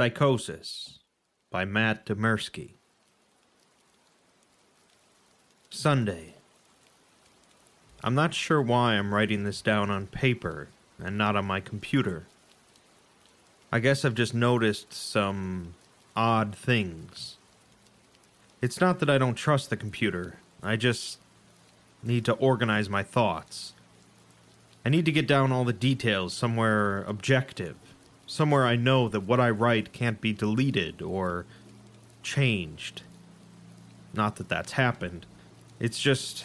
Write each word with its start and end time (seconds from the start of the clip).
Psychosis 0.00 1.00
by 1.50 1.66
Matt 1.66 2.06
Dymerski. 2.06 2.70
Sunday. 5.68 6.36
I'm 8.02 8.14
not 8.14 8.32
sure 8.32 8.62
why 8.62 8.94
I'm 8.94 9.12
writing 9.12 9.44
this 9.44 9.60
down 9.60 9.90
on 9.90 10.06
paper 10.06 10.68
and 10.98 11.18
not 11.18 11.36
on 11.36 11.44
my 11.44 11.60
computer. 11.60 12.24
I 13.70 13.78
guess 13.80 14.02
I've 14.02 14.14
just 14.14 14.32
noticed 14.32 14.94
some 14.94 15.74
odd 16.16 16.54
things. 16.54 17.36
It's 18.62 18.80
not 18.80 19.00
that 19.00 19.10
I 19.10 19.18
don't 19.18 19.34
trust 19.34 19.68
the 19.68 19.76
computer, 19.76 20.38
I 20.62 20.76
just 20.76 21.18
need 22.02 22.24
to 22.24 22.32
organize 22.32 22.88
my 22.88 23.02
thoughts. 23.02 23.74
I 24.82 24.88
need 24.88 25.04
to 25.04 25.12
get 25.12 25.28
down 25.28 25.52
all 25.52 25.64
the 25.64 25.74
details 25.74 26.32
somewhere 26.32 27.02
objective, 27.02 27.76
somewhere 28.30 28.64
I 28.64 28.76
know 28.76 29.08
that 29.08 29.24
what 29.24 29.40
I 29.40 29.50
write 29.50 29.92
can't 29.92 30.20
be 30.20 30.32
deleted 30.32 31.02
or 31.02 31.46
changed. 32.22 33.02
Not 34.14 34.36
that 34.36 34.48
that's 34.48 34.72
happened. 34.72 35.26
It's 35.80 35.98
just 35.98 36.44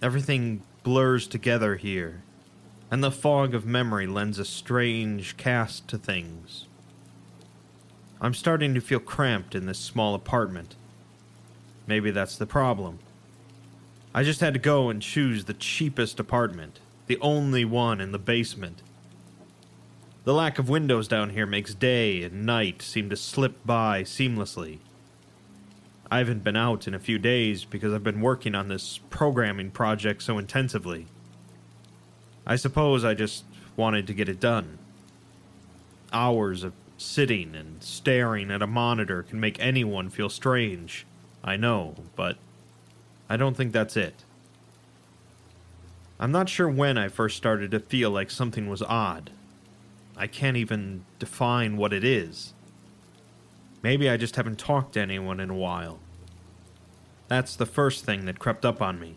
everything 0.00 0.62
blurs 0.82 1.26
together 1.26 1.76
here, 1.76 2.22
and 2.90 3.04
the 3.04 3.10
fog 3.10 3.54
of 3.54 3.66
memory 3.66 4.06
lends 4.06 4.38
a 4.38 4.46
strange 4.46 5.36
cast 5.36 5.86
to 5.88 5.98
things. 5.98 6.64
I'm 8.18 8.32
starting 8.32 8.72
to 8.72 8.80
feel 8.80 8.98
cramped 8.98 9.54
in 9.54 9.66
this 9.66 9.78
small 9.78 10.14
apartment. 10.14 10.74
Maybe 11.86 12.12
that's 12.12 12.38
the 12.38 12.46
problem. 12.46 12.98
I 14.14 14.22
just 14.22 14.40
had 14.40 14.54
to 14.54 14.58
go 14.58 14.88
and 14.88 15.02
choose 15.02 15.44
the 15.44 15.52
cheapest 15.52 16.18
apartment, 16.18 16.80
the 17.08 17.18
only 17.20 17.66
one 17.66 18.00
in 18.00 18.12
the 18.12 18.18
basement. 18.18 18.80
The 20.24 20.32
lack 20.32 20.58
of 20.58 20.70
windows 20.70 21.06
down 21.06 21.30
here 21.30 21.44
makes 21.44 21.74
day 21.74 22.22
and 22.22 22.46
night 22.46 22.80
seem 22.80 23.10
to 23.10 23.16
slip 23.16 23.64
by 23.66 24.04
seamlessly. 24.04 24.78
I 26.10 26.18
haven't 26.18 26.42
been 26.42 26.56
out 26.56 26.88
in 26.88 26.94
a 26.94 26.98
few 26.98 27.18
days 27.18 27.66
because 27.66 27.92
I've 27.92 28.04
been 28.04 28.22
working 28.22 28.54
on 28.54 28.68
this 28.68 29.00
programming 29.10 29.70
project 29.70 30.22
so 30.22 30.38
intensively. 30.38 31.08
I 32.46 32.56
suppose 32.56 33.04
I 33.04 33.12
just 33.12 33.44
wanted 33.76 34.06
to 34.06 34.14
get 34.14 34.30
it 34.30 34.40
done. 34.40 34.78
Hours 36.10 36.64
of 36.64 36.72
sitting 36.96 37.54
and 37.54 37.82
staring 37.82 38.50
at 38.50 38.62
a 38.62 38.66
monitor 38.66 39.22
can 39.22 39.40
make 39.40 39.60
anyone 39.60 40.08
feel 40.08 40.30
strange, 40.30 41.04
I 41.42 41.56
know, 41.56 41.96
but 42.16 42.38
I 43.28 43.36
don't 43.36 43.58
think 43.58 43.72
that's 43.72 43.96
it. 43.96 44.24
I'm 46.18 46.32
not 46.32 46.48
sure 46.48 46.68
when 46.68 46.96
I 46.96 47.08
first 47.08 47.36
started 47.36 47.72
to 47.72 47.80
feel 47.80 48.10
like 48.10 48.30
something 48.30 48.70
was 48.70 48.80
odd. 48.80 49.30
I 50.16 50.26
can't 50.26 50.56
even 50.56 51.04
define 51.18 51.76
what 51.76 51.92
it 51.92 52.04
is. 52.04 52.52
Maybe 53.82 54.08
I 54.08 54.16
just 54.16 54.36
haven't 54.36 54.58
talked 54.58 54.94
to 54.94 55.00
anyone 55.00 55.40
in 55.40 55.50
a 55.50 55.56
while. 55.56 55.98
That's 57.28 57.56
the 57.56 57.66
first 57.66 58.04
thing 58.04 58.26
that 58.26 58.38
crept 58.38 58.64
up 58.64 58.80
on 58.80 59.00
me. 59.00 59.16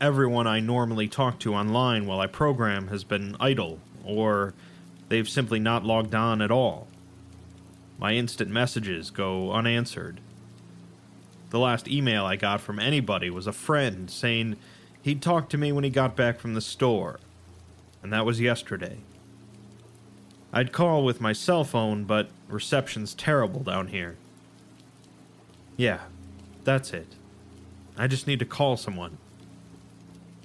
Everyone 0.00 0.46
I 0.46 0.60
normally 0.60 1.08
talk 1.08 1.38
to 1.40 1.54
online 1.54 2.06
while 2.06 2.20
I 2.20 2.26
program 2.26 2.88
has 2.88 3.04
been 3.04 3.36
idle, 3.40 3.80
or 4.04 4.54
they've 5.08 5.28
simply 5.28 5.58
not 5.58 5.84
logged 5.84 6.14
on 6.14 6.40
at 6.40 6.50
all. 6.50 6.86
My 7.98 8.12
instant 8.14 8.50
messages 8.50 9.10
go 9.10 9.52
unanswered. 9.52 10.20
The 11.50 11.58
last 11.58 11.88
email 11.88 12.24
I 12.24 12.36
got 12.36 12.60
from 12.60 12.78
anybody 12.78 13.30
was 13.30 13.46
a 13.46 13.52
friend 13.52 14.10
saying 14.10 14.56
he'd 15.02 15.22
talk 15.22 15.48
to 15.50 15.58
me 15.58 15.72
when 15.72 15.84
he 15.84 15.90
got 15.90 16.16
back 16.16 16.38
from 16.38 16.54
the 16.54 16.60
store, 16.60 17.20
and 18.02 18.12
that 18.12 18.26
was 18.26 18.40
yesterday. 18.40 18.98
I'd 20.56 20.70
call 20.70 21.04
with 21.04 21.20
my 21.20 21.32
cell 21.32 21.64
phone, 21.64 22.04
but 22.04 22.28
reception's 22.48 23.12
terrible 23.12 23.64
down 23.64 23.88
here. 23.88 24.16
Yeah, 25.76 26.02
that's 26.62 26.92
it. 26.92 27.16
I 27.98 28.06
just 28.06 28.28
need 28.28 28.38
to 28.38 28.44
call 28.44 28.76
someone. 28.76 29.18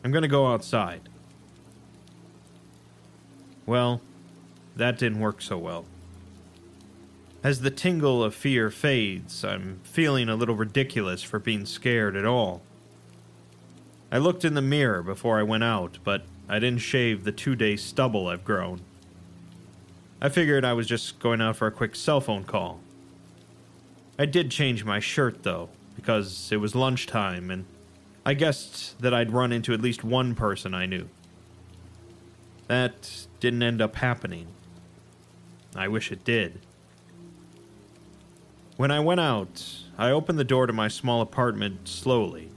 I'm 0.03 0.11
gonna 0.11 0.27
go 0.27 0.51
outside. 0.51 1.01
Well, 3.67 4.01
that 4.75 4.97
didn't 4.97 5.19
work 5.19 5.43
so 5.43 5.59
well. 5.59 5.85
As 7.43 7.61
the 7.61 7.69
tingle 7.69 8.23
of 8.23 8.33
fear 8.33 8.71
fades, 8.71 9.45
I'm 9.45 9.79
feeling 9.83 10.27
a 10.27 10.35
little 10.35 10.55
ridiculous 10.55 11.21
for 11.21 11.37
being 11.37 11.67
scared 11.67 12.15
at 12.15 12.25
all. 12.25 12.63
I 14.11 14.17
looked 14.17 14.43
in 14.43 14.55
the 14.55 14.61
mirror 14.63 15.03
before 15.03 15.37
I 15.37 15.43
went 15.43 15.63
out, 15.63 15.99
but 16.03 16.23
I 16.47 16.57
didn't 16.57 16.81
shave 16.81 17.25
the 17.25 17.31
two 17.31 17.55
day 17.55 17.75
stubble 17.75 18.27
I've 18.27 18.43
grown. 18.43 18.81
I 20.22 20.28
figured 20.28 20.66
I 20.66 20.74
was 20.74 20.85
just 20.85 21.19
going 21.19 21.40
out 21.40 21.56
for 21.56 21.68
a 21.68 21.72
quick 21.72 21.96
cell 21.96 22.19
phone 22.19 22.44
call. 22.44 22.81
I 24.18 24.25
did 24.25 24.52
change 24.52 24.84
my 24.84 25.00
shirt, 25.00 25.44
though, 25.44 25.69
because 25.96 26.52
it 26.52 26.57
was 26.57 26.75
lunchtime 26.75 27.50
and 27.50 27.66
I 28.25 28.34
guessed 28.34 29.00
that 29.00 29.13
I'd 29.13 29.31
run 29.31 29.53
into 29.53 29.74
at 29.74 29.81
least 29.81 30.03
one 30.03 30.35
person 30.35 30.74
I 30.74 30.85
knew. 30.85 31.07
That 32.68 33.25
didn't 33.40 33.63
end 33.63 33.81
up 33.81 33.96
happening. 33.96 34.47
I 35.74 35.88
wish 35.88 36.12
it 36.12 36.25
did. 36.25 36.59
When 38.75 38.91
I 38.91 39.00
went 39.00 39.22
out, 39.22 39.66
I 39.97 40.12
opened 40.12 40.38
the 40.38 40.44
door 40.44 40.68
to 40.68 40.74
my 40.74 40.90
small 40.90 41.22
apartment 41.22 41.88
slowly. 41.88 42.50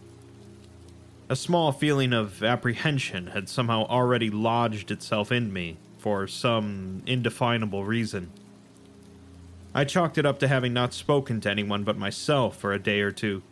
A 1.28 1.36
small 1.36 1.70
feeling 1.70 2.12
of 2.12 2.42
apprehension 2.42 3.28
had 3.28 3.48
somehow 3.48 3.84
already 3.84 4.30
lodged 4.30 4.90
itself 4.90 5.30
in 5.30 5.52
me 5.52 5.78
for 6.02 6.26
some 6.26 7.00
indefinable 7.06 7.84
reason. 7.84 8.28
I 9.72 9.84
chalked 9.84 10.18
it 10.18 10.26
up 10.26 10.40
to 10.40 10.48
having 10.48 10.72
not 10.72 10.92
spoken 10.92 11.40
to 11.42 11.50
anyone 11.50 11.84
but 11.84 11.96
myself 11.96 12.56
for 12.56 12.72
a 12.72 12.82
day 12.82 13.02
or 13.02 13.12
two. 13.12 13.44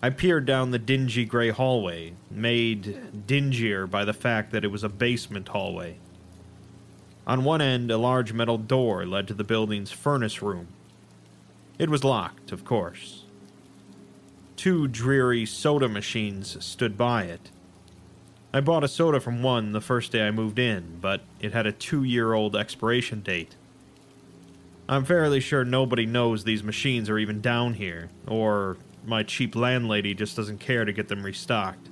I 0.00 0.10
peered 0.10 0.46
down 0.46 0.70
the 0.70 0.78
dingy 0.78 1.24
gray 1.24 1.50
hallway, 1.50 2.12
made 2.30 3.26
dingier 3.26 3.88
by 3.90 4.04
the 4.04 4.12
fact 4.12 4.52
that 4.52 4.64
it 4.64 4.70
was 4.70 4.84
a 4.84 4.88
basement 4.88 5.48
hallway. 5.48 5.96
On 7.26 7.42
one 7.42 7.60
end, 7.60 7.90
a 7.90 7.98
large 7.98 8.32
metal 8.32 8.56
door 8.56 9.04
led 9.04 9.26
to 9.26 9.34
the 9.34 9.42
building's 9.42 9.90
furnace 9.90 10.40
room. 10.40 10.68
It 11.76 11.90
was 11.90 12.04
locked, 12.04 12.52
of 12.52 12.64
course. 12.64 13.24
Two 14.54 14.86
dreary 14.86 15.44
soda 15.44 15.88
machines 15.88 16.64
stood 16.64 16.96
by 16.96 17.24
it. 17.24 17.50
I 18.52 18.60
bought 18.60 18.82
a 18.82 18.88
soda 18.88 19.20
from 19.20 19.42
one 19.42 19.70
the 19.72 19.80
first 19.80 20.10
day 20.10 20.26
I 20.26 20.32
moved 20.32 20.58
in, 20.58 20.98
but 21.00 21.20
it 21.40 21.52
had 21.52 21.66
a 21.66 21.72
two 21.72 22.02
year 22.02 22.32
old 22.32 22.56
expiration 22.56 23.20
date. 23.20 23.54
I'm 24.88 25.04
fairly 25.04 25.38
sure 25.38 25.64
nobody 25.64 26.04
knows 26.04 26.42
these 26.42 26.64
machines 26.64 27.08
are 27.08 27.18
even 27.18 27.40
down 27.40 27.74
here, 27.74 28.08
or 28.26 28.76
my 29.06 29.22
cheap 29.22 29.54
landlady 29.54 30.14
just 30.14 30.36
doesn't 30.36 30.58
care 30.58 30.84
to 30.84 30.92
get 30.92 31.06
them 31.06 31.22
restocked. 31.22 31.88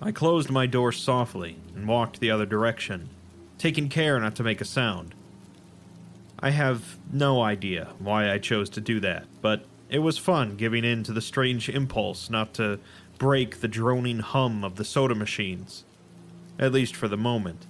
I 0.00 0.12
closed 0.12 0.50
my 0.50 0.66
door 0.66 0.92
softly 0.92 1.56
and 1.74 1.88
walked 1.88 2.20
the 2.20 2.30
other 2.30 2.46
direction, 2.46 3.08
taking 3.58 3.88
care 3.88 4.20
not 4.20 4.36
to 4.36 4.44
make 4.44 4.60
a 4.60 4.64
sound. 4.64 5.16
I 6.38 6.50
have 6.50 6.96
no 7.12 7.42
idea 7.42 7.88
why 7.98 8.30
I 8.30 8.38
chose 8.38 8.70
to 8.70 8.80
do 8.80 9.00
that, 9.00 9.24
but 9.42 9.64
it 9.88 9.98
was 10.00 10.18
fun 10.18 10.56
giving 10.56 10.84
in 10.84 11.02
to 11.04 11.12
the 11.12 11.20
strange 11.20 11.68
impulse 11.68 12.30
not 12.30 12.54
to 12.54 12.78
break 13.18 13.60
the 13.60 13.68
droning 13.68 14.20
hum 14.20 14.64
of 14.64 14.76
the 14.76 14.84
soda 14.84 15.14
machines, 15.14 15.84
at 16.58 16.72
least 16.72 16.94
for 16.94 17.08
the 17.08 17.16
moment. 17.16 17.66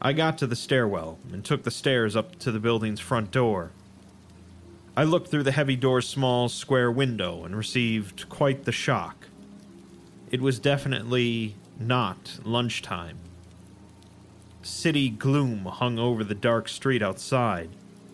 I 0.00 0.12
got 0.12 0.38
to 0.38 0.46
the 0.46 0.56
stairwell 0.56 1.18
and 1.32 1.44
took 1.44 1.64
the 1.64 1.70
stairs 1.70 2.14
up 2.14 2.38
to 2.40 2.52
the 2.52 2.60
building's 2.60 3.00
front 3.00 3.30
door. 3.30 3.72
I 4.96 5.04
looked 5.04 5.28
through 5.28 5.42
the 5.44 5.52
heavy 5.52 5.76
door's 5.76 6.08
small 6.08 6.48
square 6.48 6.90
window 6.90 7.44
and 7.44 7.56
received 7.56 8.28
quite 8.28 8.64
the 8.64 8.72
shock. 8.72 9.28
It 10.30 10.40
was 10.40 10.58
definitely 10.58 11.54
not 11.78 12.38
lunchtime. 12.44 13.18
City 14.62 15.08
gloom 15.08 15.64
hung 15.64 15.98
over 15.98 16.22
the 16.22 16.34
dark 16.34 16.68
street 16.68 17.02
outside, 17.02 17.70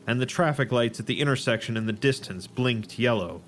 and 0.06 0.20
the 0.20 0.26
traffic 0.26 0.70
lights 0.70 1.00
at 1.00 1.06
the 1.06 1.20
intersection 1.20 1.76
in 1.76 1.86
the 1.86 1.92
distance 1.92 2.46
blinked 2.46 2.98
yellow. 2.98 3.40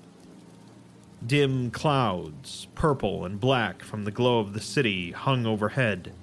Dim 1.25 1.71
clouds, 1.71 2.67
purple 2.75 3.25
and 3.25 3.39
black 3.39 3.83
from 3.83 4.03
the 4.05 4.11
glow 4.11 4.39
of 4.39 4.53
the 4.53 4.61
city, 4.61 5.11
hung 5.11 5.45
overhead. 5.45 6.13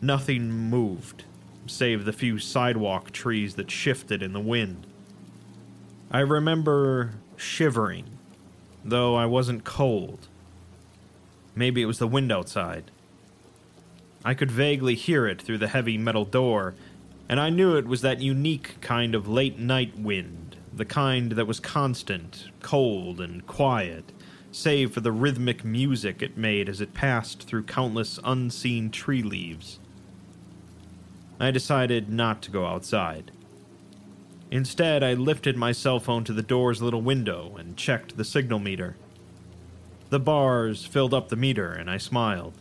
Nothing 0.00 0.50
moved. 0.50 1.24
save 1.66 2.04
the 2.04 2.12
few 2.12 2.38
sidewalk 2.38 3.12
trees 3.12 3.54
that 3.54 3.70
shifted 3.70 4.22
in 4.22 4.32
the 4.32 4.40
wind. 4.40 4.86
I 6.10 6.20
remember 6.20 7.14
shivering, 7.36 8.18
though 8.84 9.14
I 9.14 9.26
wasn't 9.26 9.64
cold. 9.64 10.28
Maybe 11.54 11.82
it 11.82 11.86
was 11.86 11.98
the 11.98 12.08
wind 12.08 12.32
outside. 12.32 12.90
I 14.24 14.34
could 14.34 14.50
vaguely 14.50 14.94
hear 14.94 15.26
it 15.26 15.40
through 15.40 15.58
the 15.58 15.68
heavy 15.68 15.98
metal 15.98 16.24
door, 16.24 16.74
and 17.28 17.40
I 17.40 17.50
knew 17.50 17.76
it 17.76 17.86
was 17.86 18.02
that 18.02 18.20
unique 18.20 18.80
kind 18.80 19.14
of 19.14 19.28
late 19.28 19.58
night 19.58 19.98
wind, 19.98 20.51
the 20.74 20.84
kind 20.84 21.32
that 21.32 21.46
was 21.46 21.60
constant, 21.60 22.48
cold, 22.60 23.20
and 23.20 23.46
quiet, 23.46 24.04
save 24.50 24.92
for 24.92 25.00
the 25.00 25.12
rhythmic 25.12 25.64
music 25.64 26.22
it 26.22 26.36
made 26.36 26.68
as 26.68 26.80
it 26.80 26.94
passed 26.94 27.42
through 27.42 27.64
countless 27.64 28.18
unseen 28.24 28.90
tree 28.90 29.22
leaves. 29.22 29.78
I 31.38 31.50
decided 31.50 32.08
not 32.08 32.42
to 32.42 32.50
go 32.50 32.66
outside. 32.66 33.32
Instead, 34.50 35.02
I 35.02 35.14
lifted 35.14 35.56
my 35.56 35.72
cell 35.72 35.98
phone 35.98 36.24
to 36.24 36.32
the 36.32 36.42
door's 36.42 36.82
little 36.82 37.00
window 37.00 37.56
and 37.58 37.76
checked 37.76 38.16
the 38.16 38.24
signal 38.24 38.58
meter. 38.58 38.96
The 40.10 40.20
bars 40.20 40.84
filled 40.84 41.14
up 41.14 41.28
the 41.28 41.36
meter, 41.36 41.72
and 41.72 41.90
I 41.90 41.96
smiled. 41.96 42.52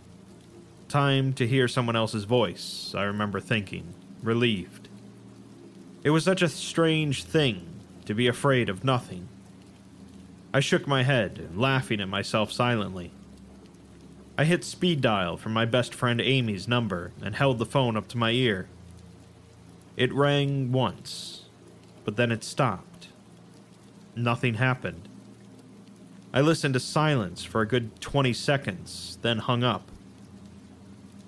Time 0.87 1.33
to 1.33 1.47
hear 1.47 1.67
someone 1.67 1.95
else's 1.95 2.23
voice, 2.23 2.93
I 2.95 3.03
remember 3.03 3.39
thinking, 3.39 3.93
relieved. 4.23 4.87
It 6.03 6.09
was 6.11 6.23
such 6.23 6.41
a 6.41 6.49
strange 6.49 7.23
thing 7.23 7.70
to 8.05 8.13
be 8.13 8.27
afraid 8.27 8.69
of 8.69 8.83
nothing. 8.83 9.27
I 10.53 10.59
shook 10.59 10.87
my 10.87 11.03
head, 11.03 11.49
laughing 11.55 12.01
at 12.01 12.09
myself 12.09 12.51
silently. 12.51 13.11
I 14.37 14.45
hit 14.45 14.63
speed 14.63 15.01
dial 15.01 15.37
for 15.37 15.49
my 15.49 15.65
best 15.65 15.93
friend 15.93 16.19
Amy's 16.19 16.67
number 16.67 17.11
and 17.21 17.35
held 17.35 17.59
the 17.59 17.65
phone 17.65 17.95
up 17.95 18.07
to 18.09 18.17
my 18.17 18.31
ear. 18.31 18.67
It 19.95 20.13
rang 20.13 20.71
once, 20.71 21.45
but 22.03 22.15
then 22.15 22.31
it 22.31 22.43
stopped. 22.43 23.09
Nothing 24.15 24.55
happened. 24.55 25.07
I 26.33 26.41
listened 26.41 26.73
to 26.73 26.79
silence 26.79 27.43
for 27.43 27.61
a 27.61 27.67
good 27.67 27.99
20 28.01 28.33
seconds, 28.33 29.17
then 29.21 29.39
hung 29.39 29.63
up. 29.63 29.91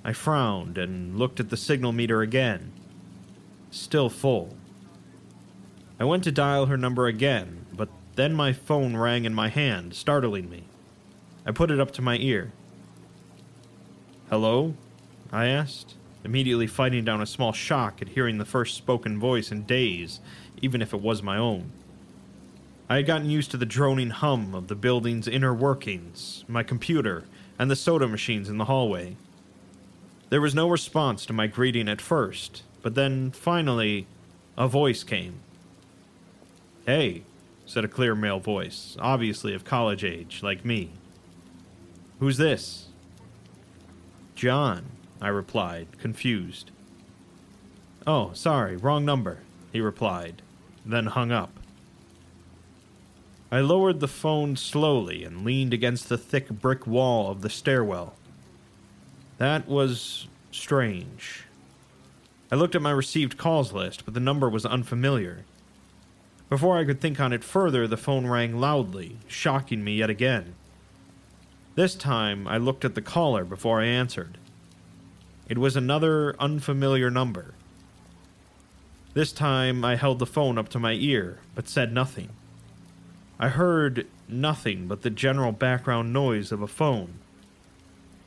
I 0.04 0.14
frowned 0.14 0.78
and 0.78 1.18
looked 1.18 1.40
at 1.40 1.50
the 1.50 1.58
signal 1.58 1.92
meter 1.92 2.22
again. 2.22 2.72
Still 3.72 4.10
full. 4.10 4.56
I 6.04 6.06
went 6.06 6.26
to 6.26 6.34
dial 6.34 6.66
her 6.66 6.76
number 6.76 7.08
again, 7.08 7.66
but 7.74 7.88
then 8.16 8.34
my 8.34 8.52
phone 8.52 8.98
rang 8.98 9.24
in 9.24 9.34
my 9.34 9.48
hand, 9.48 9.94
startling 9.94 10.50
me. 10.50 10.66
I 11.46 11.54
put 11.54 11.72
it 11.72 11.80
up 11.80 11.92
to 11.92 12.02
my 12.02 12.18
ear. 12.18 12.52
Hello? 14.30 14.74
I 15.32 15.46
asked, 15.46 15.96
immediately 16.26 16.68
fighting 16.68 17.06
down 17.06 17.22
a 17.22 17.26
small 17.26 17.54
shock 17.54 18.02
at 18.02 18.10
hearing 18.10 18.38
the 18.38 18.44
first 18.44 18.76
spoken 18.76 19.18
voice 19.18 19.50
in 19.50 19.64
days, 19.64 20.20
even 20.62 20.82
if 20.82 20.94
it 20.94 21.00
was 21.00 21.24
my 21.24 21.38
own. 21.38 21.72
I 22.90 22.98
had 22.98 23.06
gotten 23.06 23.30
used 23.30 23.52
to 23.52 23.58
the 23.58 23.66
droning 23.66 24.10
hum 24.10 24.54
of 24.54 24.68
the 24.68 24.76
building's 24.76 25.30
inner 25.30 25.54
workings, 25.54 26.44
my 26.50 26.64
computer, 26.64 27.24
and 27.58 27.72
the 27.72 27.78
soda 27.78 28.10
machines 28.10 28.50
in 28.50 28.58
the 28.58 28.66
hallway. 28.66 29.16
There 30.28 30.42
was 30.42 30.54
no 30.54 30.68
response 30.70 31.26
to 31.28 31.32
my 31.32 31.48
greeting 31.48 31.88
at 31.88 32.02
first, 32.02 32.64
but 32.82 32.94
then 32.94 33.32
finally, 33.32 34.06
a 34.58 34.68
voice 34.68 35.06
came. 35.06 35.40
Hey, 36.86 37.24
said 37.66 37.86
a 37.86 37.88
clear 37.88 38.14
male 38.14 38.40
voice, 38.40 38.98
obviously 39.00 39.54
of 39.54 39.64
college 39.64 40.04
age, 40.04 40.42
like 40.44 40.66
me. 40.66 40.92
Who's 42.20 42.38
this? 42.38 42.88
John, 44.36 44.86
I 45.22 45.30
replied, 45.30 45.88
confused. 45.98 46.72
Oh, 48.06 48.32
sorry, 48.34 48.76
wrong 48.76 49.06
number, 49.06 49.40
he 49.72 49.80
replied, 49.80 50.42
then 50.86 51.06
hung 51.06 51.32
up. 51.32 51.52
I 53.50 53.62
lowered 53.62 54.02
the 54.02 54.08
phone 54.10 54.58
slowly 54.58 55.24
and 55.24 55.46
leaned 55.46 55.74
against 55.74 56.10
the 56.10 56.18
thick 56.18 56.50
brick 56.50 56.86
wall 56.86 57.32
of 57.32 57.42
the 57.42 57.50
stairwell. 57.50 58.16
That 59.38 59.70
was 59.70 60.28
strange. 60.52 61.46
I 62.52 62.56
looked 62.56 62.76
at 62.76 62.82
my 62.82 62.92
received 62.92 63.38
calls 63.38 63.72
list, 63.72 64.04
but 64.04 64.14
the 64.14 64.20
number 64.20 64.50
was 64.50 64.66
unfamiliar. 64.66 65.46
Before 66.54 66.78
I 66.78 66.86
could 66.86 67.02
think 67.02 67.20
on 67.20 67.34
it 67.34 67.44
further, 67.44 67.88
the 67.88 67.98
phone 67.98 68.28
rang 68.28 68.60
loudly, 68.60 69.18
shocking 69.26 69.84
me 69.84 69.96
yet 69.96 70.12
again. 70.12 70.54
This 71.74 71.96
time, 71.96 72.48
I 72.48 72.58
looked 72.58 72.86
at 72.86 72.94
the 72.94 73.02
caller 73.02 73.44
before 73.44 73.82
I 73.82 73.86
answered. 73.86 74.38
It 75.50 75.58
was 75.58 75.76
another 75.76 76.36
unfamiliar 76.40 77.10
number. 77.10 77.56
This 79.16 79.32
time, 79.32 79.84
I 79.84 79.96
held 79.96 80.20
the 80.20 80.28
phone 80.28 80.60
up 80.60 80.70
to 80.70 80.80
my 80.80 80.92
ear, 80.92 81.40
but 81.56 81.68
said 81.68 81.92
nothing. 81.92 82.30
I 83.40 83.50
heard 83.50 84.06
nothing 84.28 84.88
but 84.88 85.02
the 85.02 85.10
general 85.10 85.54
background 85.54 86.14
noise 86.14 86.52
of 86.52 86.62
a 86.62 86.68
phone. 86.68 87.16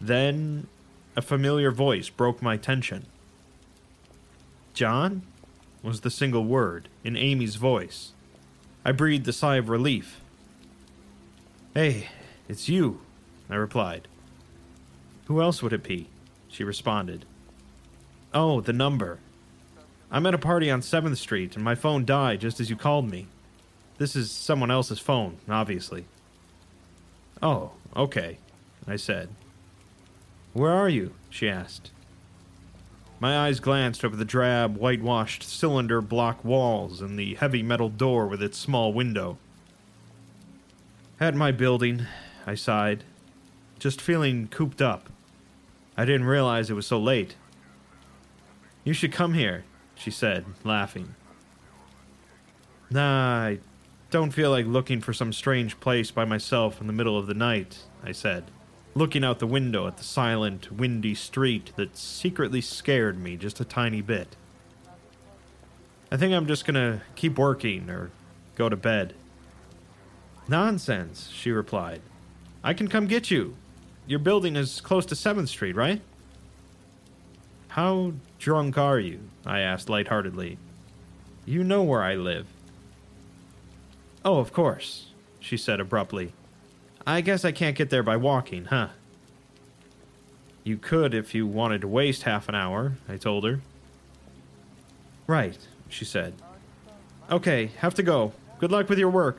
Then 0.01 0.67
a 1.15 1.23
familiar 1.23 1.71
voice 1.71 2.09
broke 2.09 2.43
my 2.43 2.57
tension. 2.57 3.07
John? 4.75 5.23
was 5.81 6.01
the 6.01 6.11
single 6.11 6.45
word, 6.45 6.89
in 7.05 7.17
Amy's 7.17 7.55
voice. 7.55 8.13
I 8.87 8.93
breathed 8.93 9.27
a 9.27 9.33
sigh 9.33 9.57
of 9.57 9.69
relief. 9.69 10.21
Hey, 11.75 12.07
it's 12.49 12.69
you, 12.69 13.01
I 13.51 13.57
replied. 13.57 14.07
Who 15.25 15.43
else 15.43 15.61
would 15.61 15.73
it 15.73 15.83
be? 15.83 16.07
She 16.47 16.63
responded. 16.63 17.25
Oh, 18.33 18.61
the 18.61 18.73
number. 18.73 19.19
I'm 20.09 20.25
at 20.25 20.35
a 20.35 20.39
party 20.39 20.71
on 20.71 20.83
7th 20.83 21.17
Street, 21.17 21.57
and 21.57 21.65
my 21.65 21.75
phone 21.75 22.05
died 22.05 22.41
just 22.41 22.61
as 22.61 22.71
you 22.71 22.77
called 22.77 23.11
me. 23.11 23.27
This 23.99 24.15
is 24.15 24.31
someone 24.31 24.71
else's 24.71 25.01
phone, 25.01 25.39
obviously. 25.49 26.05
Oh, 27.43 27.73
okay, 27.97 28.39
I 28.87 28.95
said, 28.95 29.31
where 30.53 30.71
are 30.71 30.89
you? 30.89 31.13
she 31.29 31.49
asked. 31.49 31.91
My 33.19 33.47
eyes 33.47 33.61
glanced 33.61 34.05
over 34.05 34.15
the 34.15 34.27
drab, 34.27 34.77
whitewashed 34.77 35.43
cylinder 35.43 36.03
block 36.03 36.45
walls 36.45 37.01
and 37.01 37.19
the 37.19 37.35
heavy 37.37 37.63
metal 37.63 37.89
door 37.89 38.27
with 38.27 38.43
its 38.43 38.59
small 38.59 38.93
window. 38.93 39.39
At 41.19 41.35
my 41.35 41.51
building, 41.51 42.07
I 42.47 42.55
sighed, 42.55 43.05
just 43.79 44.03
feeling 44.03 44.49
cooped 44.49 44.83
up. 44.83 45.09
I 45.97 46.05
didn't 46.05 46.27
realize 46.27 46.69
it 46.69 46.75
was 46.75 46.87
so 46.87 46.99
late. 46.99 47.37
You 48.85 48.93
should 48.93 49.13
come 49.13 49.33
here, 49.33 49.65
she 49.95 50.11
said, 50.11 50.45
laughing. 50.63 51.15
Nah, 52.91 53.47
I 53.47 53.59
don't 54.11 54.31
feel 54.31 54.51
like 54.51 54.67
looking 54.67 55.01
for 55.01 55.15
some 55.15 55.33
strange 55.33 55.81
place 55.81 56.11
by 56.11 56.27
myself 56.27 56.83
in 56.83 56.87
the 56.87 56.93
middle 56.93 57.19
of 57.19 57.27
the 57.27 57.35
night, 57.35 57.79
I 58.05 58.13
said 58.13 58.45
looking 58.97 59.23
out 59.23 59.41
the 59.41 59.47
window 59.47 59.87
at 59.87 59.99
the 59.99 60.03
silent, 60.03 60.73
windy 60.73 61.15
street 61.15 61.71
that 61.77 61.99
secretly 61.99 62.63
scared 62.63 63.19
me 63.19 63.37
just 63.37 63.61
a 63.61 63.65
tiny 63.65 64.01
bit. 64.01 64.35
I 66.11 66.17
think 66.17 66.33
I'm 66.33 66.47
just 66.47 66.65
gonna 66.65 67.03
keep 67.15 67.39
working 67.39 67.91
or 67.91 68.11
go 68.55 68.71
to 68.71 68.77
bed. 68.77 69.13
Nonsense, 70.49 71.29
she 71.31 71.51
replied. 71.51 72.01
I 72.65 72.73
can 72.73 72.89
come 72.89 73.07
get 73.07 73.31
you. 73.31 73.57
Your 74.07 74.19
building 74.19 74.57
is 74.57 74.81
close 74.81 75.05
to 75.07 75.15
7th 75.15 75.49
Street, 75.49 75.77
right? 75.77 76.01
How 77.69 78.15
drunk 78.39 78.79
are 78.79 78.99
you? 78.99 79.21
I 79.45 79.61
asked 79.61 79.91
lightheartedly. 79.91 80.57
You 81.45 81.63
know 81.63 81.83
where 81.83 82.03
I 82.03 82.15
live. 82.15 82.47
Oh, 84.25 84.39
of 84.39 84.55
course, 84.55 85.09
she 85.39 85.59
said 85.59 85.81
abruptly. 85.81 86.33
I 87.07 87.21
guess 87.21 87.45
I 87.45 87.53
can't 87.53 87.77
get 87.77 87.91
there 87.91 88.03
by 88.03 88.17
walking, 88.17 88.65
huh? 88.67 88.89
You 90.65 90.77
could 90.77 91.15
if 91.15 91.35
you 91.35 91.47
wanted 91.47 91.83
to 91.83 91.89
waste 91.89 92.25
half 92.25 92.49
an 92.49 92.57
hour, 92.57 92.95
I 93.09 93.17
told 93.17 93.45
her. 93.45 93.61
Right, 95.29 95.59
she 95.89 96.05
said. 96.05 96.35
Okay, 97.31 97.71
have 97.79 97.95
to 97.95 98.03
go. 98.03 98.33
Good 98.59 98.73
luck 98.73 98.89
with 98.89 98.99
your 98.99 99.11
work. 99.11 99.39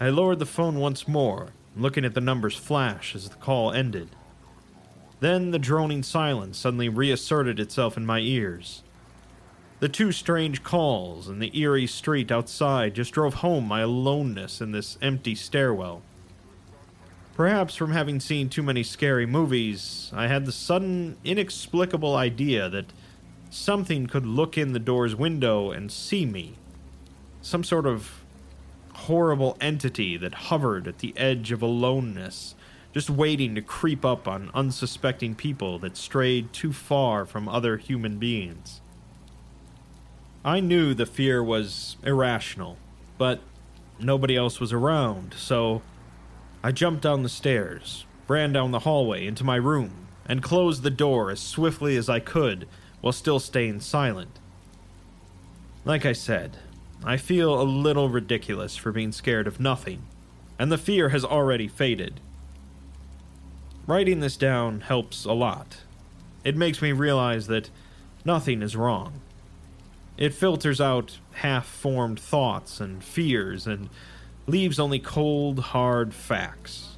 I 0.00 0.10
lowered 0.10 0.38
the 0.38 0.46
phone 0.46 0.76
once 0.78 1.08
more, 1.08 1.48
looking 1.76 2.04
at 2.04 2.14
the 2.14 2.20
numbers 2.20 2.56
flash 2.56 3.14
as 3.14 3.28
the 3.28 3.36
call 3.36 3.72
ended. 3.72 4.10
Then 5.20 5.50
the 5.50 5.58
droning 5.58 6.02
silence 6.02 6.58
suddenly 6.58 6.88
reasserted 6.88 7.58
itself 7.58 7.96
in 7.96 8.06
my 8.06 8.18
ears. 8.18 8.82
The 9.82 9.88
two 9.88 10.12
strange 10.12 10.62
calls 10.62 11.26
and 11.26 11.42
the 11.42 11.58
eerie 11.58 11.88
street 11.88 12.30
outside 12.30 12.94
just 12.94 13.10
drove 13.10 13.34
home 13.34 13.66
my 13.66 13.80
aloneness 13.80 14.60
in 14.60 14.70
this 14.70 14.96
empty 15.02 15.34
stairwell. 15.34 16.02
Perhaps 17.34 17.74
from 17.74 17.90
having 17.90 18.20
seen 18.20 18.48
too 18.48 18.62
many 18.62 18.84
scary 18.84 19.26
movies, 19.26 20.12
I 20.14 20.28
had 20.28 20.46
the 20.46 20.52
sudden, 20.52 21.16
inexplicable 21.24 22.14
idea 22.14 22.68
that 22.68 22.92
something 23.50 24.06
could 24.06 24.24
look 24.24 24.56
in 24.56 24.72
the 24.72 24.78
door's 24.78 25.16
window 25.16 25.72
and 25.72 25.90
see 25.90 26.26
me. 26.26 26.54
Some 27.40 27.64
sort 27.64 27.84
of 27.84 28.22
horrible 28.92 29.56
entity 29.60 30.16
that 30.16 30.34
hovered 30.46 30.86
at 30.86 30.98
the 30.98 31.12
edge 31.16 31.50
of 31.50 31.60
aloneness, 31.60 32.54
just 32.94 33.10
waiting 33.10 33.56
to 33.56 33.60
creep 33.60 34.04
up 34.04 34.28
on 34.28 34.52
unsuspecting 34.54 35.34
people 35.34 35.80
that 35.80 35.96
strayed 35.96 36.52
too 36.52 36.72
far 36.72 37.26
from 37.26 37.48
other 37.48 37.78
human 37.78 38.18
beings. 38.18 38.80
I 40.44 40.58
knew 40.58 40.92
the 40.92 41.06
fear 41.06 41.42
was 41.42 41.96
irrational, 42.02 42.76
but 43.16 43.40
nobody 44.00 44.36
else 44.36 44.58
was 44.58 44.72
around, 44.72 45.34
so 45.34 45.82
I 46.64 46.72
jumped 46.72 47.02
down 47.02 47.22
the 47.22 47.28
stairs, 47.28 48.04
ran 48.26 48.52
down 48.52 48.72
the 48.72 48.80
hallway 48.80 49.24
into 49.24 49.44
my 49.44 49.54
room, 49.54 50.08
and 50.26 50.42
closed 50.42 50.82
the 50.82 50.90
door 50.90 51.30
as 51.30 51.38
swiftly 51.40 51.96
as 51.96 52.08
I 52.08 52.18
could 52.18 52.66
while 53.00 53.12
still 53.12 53.38
staying 53.38 53.80
silent. 53.80 54.40
Like 55.84 56.04
I 56.04 56.12
said, 56.12 56.56
I 57.04 57.16
feel 57.16 57.60
a 57.60 57.62
little 57.62 58.08
ridiculous 58.08 58.76
for 58.76 58.90
being 58.90 59.12
scared 59.12 59.46
of 59.46 59.60
nothing, 59.60 60.02
and 60.58 60.72
the 60.72 60.78
fear 60.78 61.10
has 61.10 61.24
already 61.24 61.68
faded. 61.68 62.20
Writing 63.86 64.18
this 64.20 64.36
down 64.36 64.80
helps 64.82 65.24
a 65.24 65.32
lot. 65.32 65.78
It 66.42 66.56
makes 66.56 66.82
me 66.82 66.90
realize 66.90 67.46
that 67.46 67.70
nothing 68.24 68.60
is 68.60 68.74
wrong. 68.74 69.20
It 70.22 70.34
filters 70.34 70.80
out 70.80 71.18
half 71.32 71.66
formed 71.66 72.20
thoughts 72.20 72.80
and 72.80 73.02
fears 73.02 73.66
and 73.66 73.88
leaves 74.46 74.78
only 74.78 75.00
cold, 75.00 75.58
hard 75.58 76.14
facts. 76.14 76.96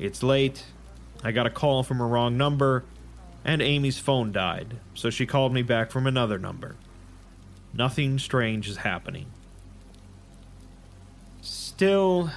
It's 0.00 0.20
late, 0.20 0.64
I 1.22 1.30
got 1.30 1.46
a 1.46 1.50
call 1.50 1.84
from 1.84 2.00
a 2.00 2.06
wrong 2.08 2.36
number, 2.36 2.82
and 3.44 3.62
Amy's 3.62 4.00
phone 4.00 4.32
died, 4.32 4.78
so 4.94 5.10
she 5.10 5.26
called 5.26 5.54
me 5.54 5.62
back 5.62 5.92
from 5.92 6.08
another 6.08 6.40
number. 6.40 6.74
Nothing 7.72 8.18
strange 8.18 8.68
is 8.68 8.78
happening. 8.78 9.26
Still, 11.40 12.32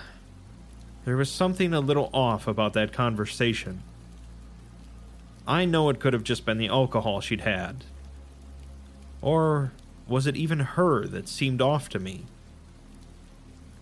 there 1.06 1.18
was 1.18 1.32
something 1.32 1.74
a 1.74 1.80
little 1.80 2.12
off 2.14 2.48
about 2.48 2.74
that 2.74 2.94
conversation. 2.94 3.82
I 5.48 5.66
know 5.66 5.90
it 5.90 6.00
could 6.00 6.14
have 6.14 6.24
just 6.24 6.46
been 6.46 6.60
the 6.60 6.68
alcohol 6.68 7.20
she'd 7.20 7.42
had. 7.42 7.84
Or 9.26 9.72
was 10.08 10.28
it 10.28 10.38
even 10.38 10.60
her 10.60 11.08
that 11.08 11.28
seemed 11.28 11.60
off 11.60 11.90
to 11.90 12.00
me? 12.00 12.26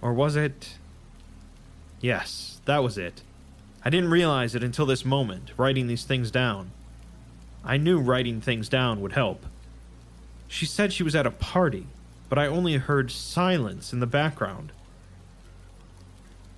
Or 0.02 0.14
was 0.14 0.38
it. 0.38 0.78
Yes, 2.00 2.62
that 2.64 2.82
was 2.82 2.98
it. 2.98 3.24
I 3.84 3.90
didn't 3.90 4.10
realize 4.10 4.56
it 4.56 4.64
until 4.64 4.86
this 4.86 5.04
moment, 5.04 5.52
writing 5.58 5.88
these 5.88 6.06
things 6.06 6.32
down. 6.32 6.72
I 7.62 7.76
knew 7.76 8.00
writing 8.00 8.40
things 8.40 8.70
down 8.70 9.02
would 9.02 9.12
help. 9.12 9.46
She 10.48 10.66
said 10.66 10.94
she 10.94 11.04
was 11.04 11.16
at 11.16 11.28
a 11.28 11.32
party, 11.32 11.88
but 12.30 12.40
I 12.40 12.48
only 12.48 12.78
heard 12.78 13.12
silence 13.12 13.92
in 13.92 14.00
the 14.00 14.08
background. 14.08 14.72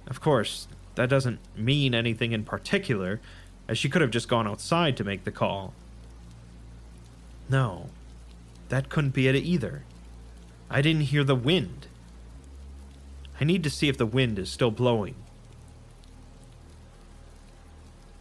Of 0.06 0.22
course, 0.22 0.68
that 0.94 1.10
doesn't 1.10 1.40
mean 1.58 1.96
anything 1.96 2.34
in 2.34 2.44
particular, 2.44 3.20
as 3.68 3.80
she 3.80 3.90
could 3.90 4.04
have 4.04 4.12
just 4.12 4.30
gone 4.30 4.48
outside 4.48 4.96
to 4.98 5.04
make 5.04 5.24
the 5.24 5.32
call. 5.32 5.74
No, 7.50 7.90
that 8.70 8.90
couldn't 8.90 9.14
be 9.14 9.28
it 9.28 9.36
either. 9.36 9.84
I 10.70 10.82
didn't 10.82 11.04
hear 11.04 11.24
the 11.24 11.36
wind. 11.36 11.88
I 13.40 13.44
need 13.44 13.64
to 13.64 13.70
see 13.70 13.90
if 13.90 13.98
the 13.98 14.06
wind 14.06 14.40
is 14.40 14.50
still 14.50 14.72
blowing. 14.72 15.16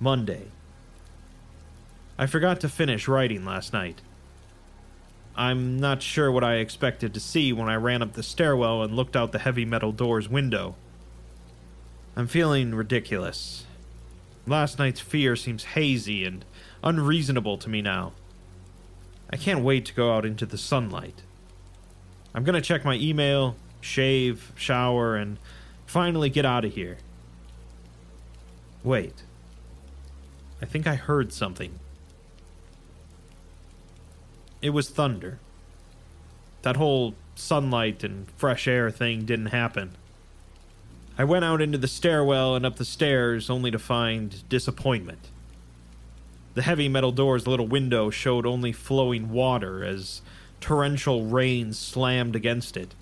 Monday. 0.01 0.49
I 2.19 2.27
forgot 2.27 2.61
to 2.61 2.69
finish 2.69 3.09
writing 3.09 3.45
last 3.45 3.73
night. 3.73 4.01
I'm 5.37 5.81
not 5.81 6.03
sure 6.03 6.31
what 6.31 6.45
I 6.45 6.57
expected 6.57 7.13
to 7.15 7.21
see 7.21 7.53
when 7.53 7.69
I 7.69 7.75
ran 7.75 8.03
up 8.03 8.13
the 8.13 8.23
stairwell 8.23 8.83
and 8.83 8.95
looked 8.95 9.17
out 9.17 9.33
the 9.33 9.41
heavy 9.41 9.65
metal 9.65 9.91
door's 9.91 10.29
window. 10.29 10.77
I'm 12.17 12.29
feeling 12.29 12.75
ridiculous. 12.75 13.65
Last 14.47 14.79
night's 14.79 15.01
fear 15.01 15.35
seems 15.35 15.65
hazy 15.65 16.25
and 16.25 16.45
unreasonable 16.85 17.59
to 17.59 17.69
me 17.69 17.83
now. 17.83 18.13
I 19.31 19.37
can't 19.37 19.65
wait 19.65 19.87
to 19.87 19.95
go 19.95 20.13
out 20.13 20.25
into 20.25 20.47
the 20.47 20.59
sunlight. 20.59 21.23
I'm 22.35 22.45
gonna 22.45 22.61
check 22.61 22.85
my 22.85 22.95
email, 22.95 23.57
shave, 23.81 24.53
shower, 24.57 25.17
and 25.17 25.39
finally 25.87 26.31
get 26.31 26.45
out 26.45 26.65
of 26.65 26.75
here. 26.75 26.99
Wait. 28.83 29.23
I 30.61 30.67
think 30.67 30.87
I 30.87 30.95
heard 30.95 31.33
something. 31.33 31.79
It 34.63 34.71
was 34.71 34.89
thunder. 34.89 35.39
That 36.63 36.77
whole 36.77 37.15
sunlight 37.35 38.03
and 38.03 38.31
fresh 38.37 38.67
air 38.67 38.91
thing 38.91 39.25
didn't 39.25 39.47
happen. 39.47 39.93
I 41.17 41.25
went 41.25 41.45
out 41.45 41.63
into 41.63 41.79
the 41.79 41.89
stairwell 41.89 42.57
and 42.57 42.67
up 42.67 42.77
the 42.77 42.85
stairs 42.85 43.49
only 43.49 43.71
to 43.71 43.79
find 43.79 44.49
disappointment. 44.49 45.29
The 46.55 46.63
heavy 46.63 46.89
metal 46.89 47.13
door's 47.13 47.47
little 47.47 47.67
window 47.67 48.11
showed 48.11 48.47
only 48.47 48.73
flowing 48.73 49.31
water 49.31 49.85
as 49.85 50.23
torrential 50.61 51.27
rain 51.27 51.73
slammed 51.73 52.37
against 52.37 52.77
it. 52.77 52.95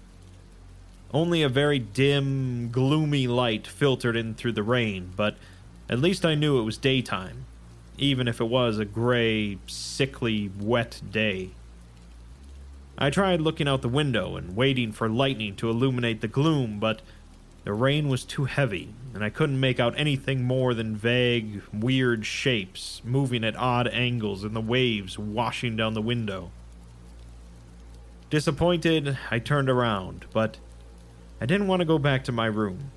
Only 1.12 1.42
a 1.42 1.48
very 1.50 1.78
dim, 1.78 2.70
gloomy 2.72 3.26
light 3.26 3.66
filtered 3.66 4.16
in 4.16 4.34
through 4.34 4.52
the 4.52 4.62
rain, 4.62 5.12
but 5.14 5.36
at 5.90 6.00
least 6.00 6.24
I 6.24 6.34
knew 6.34 6.58
it 6.58 6.64
was 6.64 6.78
daytime, 6.78 7.44
even 7.98 8.26
if 8.26 8.40
it 8.40 8.48
was 8.48 8.78
a 8.78 8.86
gray, 8.86 9.58
sickly, 9.66 10.50
wet 10.58 11.02
day. 11.10 11.50
I 12.96 13.10
tried 13.10 13.42
looking 13.42 13.68
out 13.68 13.82
the 13.82 13.88
window 13.88 14.36
and 14.36 14.56
waiting 14.56 14.92
for 14.92 15.08
lightning 15.08 15.56
to 15.56 15.68
illuminate 15.68 16.22
the 16.22 16.28
gloom, 16.28 16.78
but 16.78 17.02
the 17.64 17.72
rain 17.72 18.08
was 18.08 18.24
too 18.24 18.46
heavy, 18.46 18.92
and 19.14 19.22
I 19.22 19.30
couldn't 19.30 19.60
make 19.60 19.78
out 19.78 19.94
anything 19.96 20.42
more 20.44 20.74
than 20.74 20.96
vague, 20.96 21.62
weird 21.72 22.26
shapes 22.26 23.00
moving 23.04 23.44
at 23.44 23.56
odd 23.56 23.86
angles 23.88 24.42
in 24.42 24.52
the 24.52 24.60
waves 24.60 25.18
washing 25.18 25.76
down 25.76 25.94
the 25.94 26.02
window. 26.02 26.50
Disappointed, 28.30 29.18
I 29.30 29.38
turned 29.38 29.68
around, 29.68 30.24
but 30.32 30.58
I 31.40 31.46
didn't 31.46 31.68
want 31.68 31.80
to 31.80 31.86
go 31.86 31.98
back 31.98 32.24
to 32.24 32.32
my 32.32 32.46
room. 32.46 32.90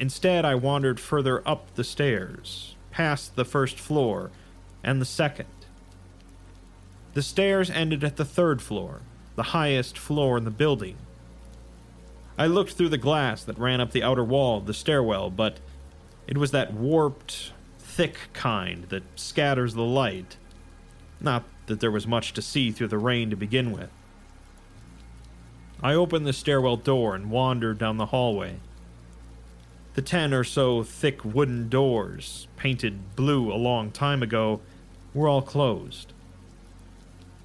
Instead, 0.00 0.44
I 0.44 0.54
wandered 0.54 0.98
further 0.98 1.46
up 1.46 1.74
the 1.74 1.84
stairs, 1.84 2.74
past 2.90 3.36
the 3.36 3.44
first 3.44 3.78
floor, 3.78 4.30
and 4.82 5.00
the 5.00 5.04
second. 5.04 5.48
The 7.14 7.22
stairs 7.22 7.70
ended 7.70 8.02
at 8.02 8.16
the 8.16 8.24
third 8.24 8.62
floor, 8.62 9.02
the 9.36 9.42
highest 9.54 9.98
floor 9.98 10.38
in 10.38 10.44
the 10.44 10.50
building. 10.50 10.96
I 12.38 12.46
looked 12.46 12.72
through 12.72 12.90
the 12.90 12.98
glass 12.98 13.42
that 13.42 13.58
ran 13.58 13.80
up 13.80 13.90
the 13.90 14.04
outer 14.04 14.22
wall 14.22 14.58
of 14.58 14.66
the 14.66 14.74
stairwell, 14.74 15.28
but 15.28 15.58
it 16.28 16.38
was 16.38 16.52
that 16.52 16.72
warped, 16.72 17.52
thick 17.80 18.28
kind 18.32 18.84
that 18.90 19.02
scatters 19.16 19.74
the 19.74 19.82
light. 19.82 20.36
Not 21.20 21.42
that 21.66 21.80
there 21.80 21.90
was 21.90 22.06
much 22.06 22.32
to 22.34 22.42
see 22.42 22.70
through 22.70 22.88
the 22.88 22.96
rain 22.96 23.28
to 23.30 23.36
begin 23.36 23.72
with. 23.72 23.90
I 25.82 25.94
opened 25.94 26.26
the 26.26 26.32
stairwell 26.32 26.76
door 26.76 27.16
and 27.16 27.30
wandered 27.30 27.78
down 27.78 27.96
the 27.96 28.06
hallway. 28.06 28.60
The 29.94 30.02
ten 30.02 30.32
or 30.32 30.44
so 30.44 30.84
thick 30.84 31.24
wooden 31.24 31.68
doors, 31.68 32.46
painted 32.56 33.16
blue 33.16 33.52
a 33.52 33.56
long 33.56 33.90
time 33.90 34.22
ago, 34.22 34.60
were 35.12 35.26
all 35.26 35.42
closed. 35.42 36.12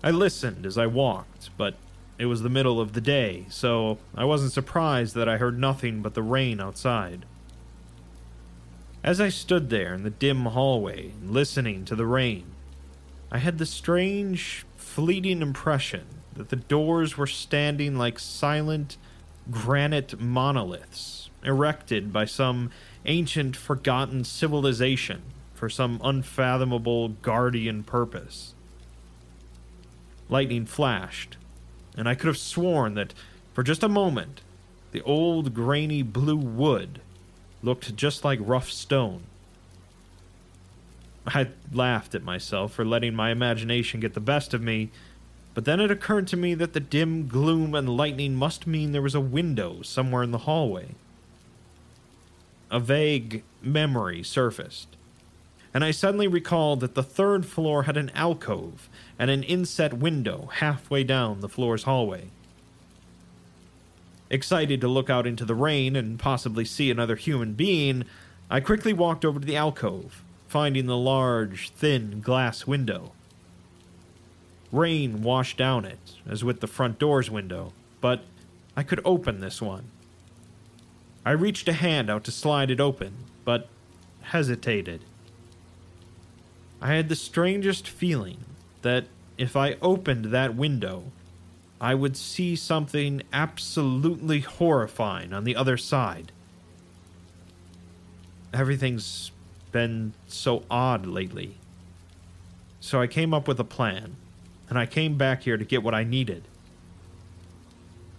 I 0.04 0.12
listened 0.12 0.68
as 0.68 0.78
I 0.78 0.86
walked, 0.86 1.50
but 1.58 1.78
it 2.24 2.28
was 2.28 2.42
the 2.42 2.50
middle 2.50 2.80
of 2.80 2.94
the 2.94 3.02
day, 3.02 3.46
so 3.50 3.98
I 4.16 4.24
wasn't 4.24 4.54
surprised 4.54 5.14
that 5.16 5.28
I 5.28 5.36
heard 5.36 5.60
nothing 5.60 6.02
but 6.02 6.14
the 6.14 6.22
rain 6.24 6.62
outside. 6.62 7.26
As 9.04 9.20
I 9.20 9.28
stood 9.28 9.70
there 9.70 9.94
in 9.94 10.04
the 10.04 10.10
dim 10.10 10.46
hallway, 10.46 11.12
listening 11.22 11.84
to 11.84 11.98
the 11.98 12.06
rain, 12.06 12.46
I 13.30 13.40
had 13.40 13.58
the 13.58 13.66
strange, 13.66 14.66
fleeting 14.78 15.42
impression 15.42 16.06
that 16.34 16.48
the 16.48 16.56
doors 16.56 17.18
were 17.18 17.28
standing 17.28 17.98
like 17.98 18.20
silent 18.20 18.96
granite 19.52 20.18
monoliths 20.18 21.30
erected 21.44 22.14
by 22.14 22.24
some 22.24 22.72
ancient, 23.06 23.58
forgotten 23.58 24.24
civilization 24.24 25.24
for 25.54 25.68
some 25.68 26.00
unfathomable 26.02 27.10
guardian 27.10 27.84
purpose. 27.84 28.54
Lightning 30.30 30.66
flashed, 30.66 31.36
and 31.96 32.08
I 32.08 32.16
could 32.16 32.28
have 32.28 32.38
sworn 32.38 32.96
that 32.96 33.14
for 33.54 33.64
just 33.64 33.84
a 33.84 33.90
moment 33.90 34.42
the 34.92 35.02
old 35.02 35.54
grainy 35.54 36.04
blue 36.04 36.36
wood 36.36 37.02
looked 37.64 37.96
just 37.96 38.24
like 38.24 38.40
rough 38.42 38.70
stone. 38.70 39.24
I 41.26 41.48
laughed 41.72 42.14
at 42.14 42.24
myself 42.24 42.74
for 42.74 42.86
letting 42.86 43.16
my 43.16 43.32
imagination 43.32 44.02
get 44.02 44.14
the 44.14 44.20
best 44.20 44.54
of 44.54 44.62
me, 44.62 44.92
but 45.54 45.66
then 45.66 45.80
it 45.80 45.90
occurred 45.90 46.28
to 46.28 46.38
me 46.38 46.54
that 46.56 46.74
the 46.74 46.80
dim 46.80 47.28
gloom 47.28 47.74
and 47.74 47.98
lightning 47.98 48.36
must 48.36 48.68
mean 48.68 48.92
there 48.92 49.02
was 49.02 49.16
a 49.16 49.22
window 49.22 49.82
somewhere 49.82 50.22
in 50.22 50.32
the 50.32 50.40
hallway. 50.40 50.90
A 52.70 52.80
vague 52.80 53.44
memory 53.62 54.22
surfaced, 54.22 54.96
and 55.74 55.84
I 55.84 55.92
suddenly 55.92 56.28
recalled 56.28 56.82
that 56.82 56.96
the 56.96 57.04
third 57.04 57.46
floor 57.46 57.84
had 57.84 57.98
an 57.98 58.12
alcove 58.14 58.90
and 59.20 59.30
an 59.30 59.44
inset 59.44 59.94
window 59.94 60.50
halfway 60.54 61.04
down 61.04 61.40
the 61.40 61.50
floor's 61.50 61.84
hallway. 61.84 62.26
Excited 64.30 64.82
to 64.82 64.88
look 64.88 65.10
out 65.10 65.28
into 65.28 65.46
the 65.46 65.56
rain 65.56 65.96
and 65.96 66.20
possibly 66.20 66.66
see 66.66 66.90
another 66.90 67.16
human 67.16 67.54
being, 67.54 68.06
I 68.50 68.60
quickly 68.60 68.94
walked 68.94 69.24
over 69.24 69.40
to 69.40 69.46
the 69.46 69.56
alcove, 69.56 70.24
finding 70.48 70.88
the 70.88 70.98
large, 70.98 71.70
thin 71.70 72.22
glass 72.22 72.66
window. 72.66 73.12
Rain 74.72 75.22
washed 75.22 75.58
down 75.58 75.86
it, 75.86 76.16
as 76.28 76.44
with 76.44 76.60
the 76.60 76.68
front 76.68 76.98
door's 76.98 77.30
window, 77.30 77.74
but 78.02 78.24
I 78.76 78.82
could 78.82 79.02
open 79.06 79.40
this 79.40 79.62
one. 79.62 79.86
I 81.24 81.32
reached 81.32 81.68
a 81.68 81.74
hand 81.74 82.10
out 82.10 82.24
to 82.24 82.32
slide 82.32 82.72
it 82.72 82.80
open, 82.80 83.14
but 83.46 83.70
hesitated. 84.22 85.02
I 86.82 86.94
had 86.94 87.08
the 87.08 87.16
strangest 87.16 87.88
feeling 87.88 88.44
that 88.84 89.06
if 89.38 89.56
I 89.56 89.78
opened 89.82 90.26
that 90.26 90.56
window, 90.56 91.12
I 91.82 91.96
would 91.96 92.16
see 92.16 92.56
something 92.56 93.24
absolutely 93.34 94.40
horrifying 94.40 95.34
on 95.34 95.44
the 95.44 95.56
other 95.56 95.76
side. 95.76 96.32
Everything's 98.54 99.32
been 99.72 100.14
so 100.28 100.64
odd 100.70 101.06
lately. 101.06 101.58
So 102.80 103.02
I 103.02 103.08
came 103.08 103.34
up 103.34 103.48
with 103.48 103.60
a 103.60 103.66
plan, 103.66 104.16
and 104.70 104.78
I 104.78 104.86
came 104.86 105.18
back 105.18 105.44
here 105.44 105.58
to 105.58 105.66
get 105.66 105.84
what 105.84 105.94
I 105.94 106.04
needed. 106.04 106.44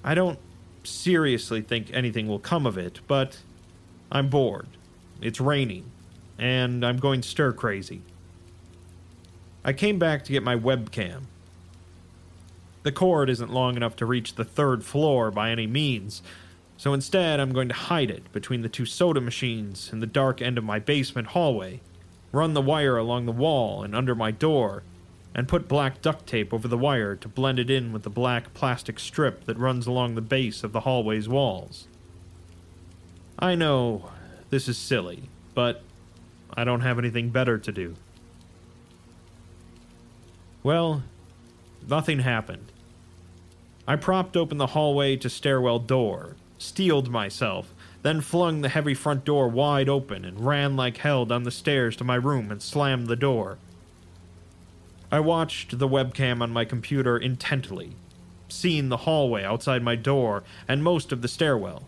I 0.02 0.14
don't 0.14 0.38
seriously 0.83 1.62
think 1.62 1.90
anything 1.92 2.26
will 2.28 2.38
come 2.38 2.66
of 2.66 2.76
it, 2.76 3.00
but 3.06 3.38
I'm 4.11 4.28
bored. 4.28 4.68
It's 5.23 5.40
raining, 5.40 5.90
and 6.38 6.85
I'm 6.85 6.99
going 6.99 7.23
stir 7.23 7.52
crazy. 7.52 8.02
I 9.64 9.73
came 9.73 9.99
back 9.99 10.25
to 10.25 10.33
get 10.33 10.42
my 10.42 10.56
webcam. 10.56 11.23
The 12.83 12.92
cord 12.92 13.30
isn't 13.30 13.50
long 13.50 13.76
enough 13.76 13.97
to 13.97 14.06
reach 14.06 14.35
the 14.35 14.44
third 14.44 14.85
floor 14.85 15.30
by 15.30 15.50
any 15.50 15.66
means, 15.66 16.21
so 16.76 16.92
instead 16.92 17.40
I'm 17.40 17.54
going 17.54 17.68
to 17.68 17.75
hide 17.75 18.11
it 18.11 18.30
between 18.30 18.61
the 18.61 18.68
two 18.68 18.85
soda 18.85 19.23
machines 19.23 19.90
in 19.90 20.00
the 20.00 20.06
dark 20.06 20.42
end 20.42 20.59
of 20.59 20.64
my 20.64 20.78
basement 20.78 21.28
hallway, 21.28 21.80
run 22.30 22.52
the 22.52 22.61
wire 22.61 22.99
along 22.99 23.25
the 23.25 23.33
wall 23.33 23.83
and 23.83 23.97
under 23.97 24.14
my 24.14 24.30
door, 24.30 24.83
and 25.35 25.49
put 25.49 25.66
black 25.66 26.02
duct 26.02 26.26
tape 26.26 26.52
over 26.52 26.68
the 26.68 26.76
wire 26.76 27.16
to 27.16 27.26
blend 27.26 27.59
it 27.59 27.71
in 27.71 27.90
with 27.90 28.02
the 28.02 28.11
black 28.11 28.52
plastic 28.52 29.00
strip 29.00 29.47
that 29.47 29.56
runs 29.56 29.87
along 29.87 30.14
the 30.14 30.21
base 30.21 30.62
of 30.62 30.73
the 30.73 30.80
hallway's 30.80 31.28
walls. 31.28 31.88
I 33.38 33.54
know 33.54 34.11
this 34.50 34.68
is 34.68 34.76
silly, 34.76 35.30
but 35.54 35.83
I 36.54 36.64
don't 36.64 36.83
have 36.83 36.99
anything 36.99 37.30
better 37.30 37.56
to 37.56 37.73
do. 37.73 37.97
Well, 40.64 41.02
nothing 41.87 42.21
happened. 42.21 42.73
I 43.87 43.97
propped 43.97 44.35
open 44.35 44.56
the 44.56 44.68
hallway 44.68 45.14
to 45.16 45.28
stairwell 45.28 45.78
door, 45.78 46.37
steeled 46.56 47.11
myself, 47.11 47.75
then 48.02 48.23
flung 48.23 48.62
the 48.62 48.71
heavy 48.71 48.94
front 48.94 49.26
door 49.26 49.47
wide 49.47 49.90
open 49.90 50.25
and 50.25 50.47
ran 50.47 50.75
like 50.75 50.97
hell 50.97 51.26
down 51.26 51.42
the 51.42 51.50
stairs 51.50 51.97
to 51.97 52.04
my 52.04 52.14
room 52.14 52.50
and 52.50 52.62
slammed 52.62 53.09
the 53.09 53.14
door. 53.14 53.59
I 55.12 55.21
watched 55.21 55.78
the 55.78 55.88
webcam 55.88 56.40
on 56.40 56.50
my 56.50 56.64
computer 56.64 57.18
intently, 57.18 57.92
seeing 58.49 58.88
the 58.88 59.04
hallway 59.04 59.44
outside 59.44 59.83
my 59.83 59.97
door 59.97 60.44
and 60.66 60.83
most 60.83 61.12
of 61.12 61.21
the 61.21 61.28
stairwell. 61.28 61.83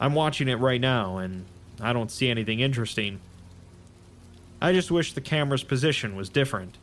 I'm 0.00 0.14
watching 0.14 0.48
it 0.48 0.56
right 0.56 0.80
now, 0.80 1.18
and 1.18 1.46
I 1.80 1.92
don't 1.92 2.10
see 2.10 2.28
anything 2.28 2.58
interesting. 2.58 3.20
I 4.60 4.72
just 4.72 4.90
wish 4.90 5.12
the 5.12 5.20
camera's 5.20 5.62
position 5.62 6.16
was 6.16 6.28
different 6.28 6.76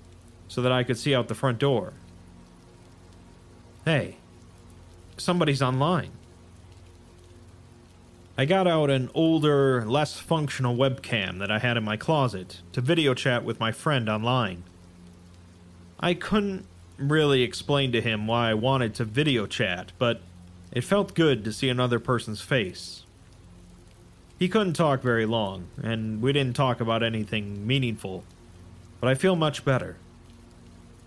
so 0.56 0.62
that 0.62 0.72
I 0.72 0.84
could 0.84 0.98
see 0.98 1.14
out 1.14 1.28
the 1.28 1.36
front 1.36 1.60
door. 1.60 1.92
Hey, 3.84 4.16
somebody's 5.18 5.62
online. 5.62 6.12
I 8.38 8.46
got 8.46 8.66
out 8.66 8.90
an 8.90 9.10
older, 9.14 9.86
less 9.86 10.18
functional 10.18 10.74
webcam 10.74 11.40
that 11.40 11.52
I 11.52 11.60
had 11.60 11.76
in 11.76 11.84
my 11.84 11.98
closet 11.98 12.62
to 12.72 12.80
video 12.80 13.14
chat 13.14 13.44
with 13.44 13.60
my 13.60 13.74
friend 13.74 14.08
online. 14.08 14.64
I 16.00 16.14
couldn't 16.14 16.66
really 16.98 17.42
explain 17.42 17.92
to 17.92 18.00
him 18.00 18.26
why 18.26 18.52
I 18.52 18.54
wanted 18.54 18.96
to 18.96 19.04
video 19.04 19.48
chat, 19.48 19.92
but 20.00 20.22
it 20.72 20.86
felt 20.86 21.16
good 21.16 21.44
to 21.44 21.52
see 21.52 21.68
another 21.68 22.00
person's 22.00 22.40
face. 22.40 23.04
He 24.40 24.48
couldn't 24.48 24.76
talk 24.76 25.02
very 25.02 25.26
long, 25.26 25.68
and 25.84 26.22
we 26.22 26.32
didn't 26.32 26.56
talk 26.56 26.80
about 26.80 27.04
anything 27.04 27.68
meaningful, 27.68 28.24
but 29.02 29.10
I 29.10 29.16
feel 29.16 29.36
much 29.36 29.66
better. 29.66 29.98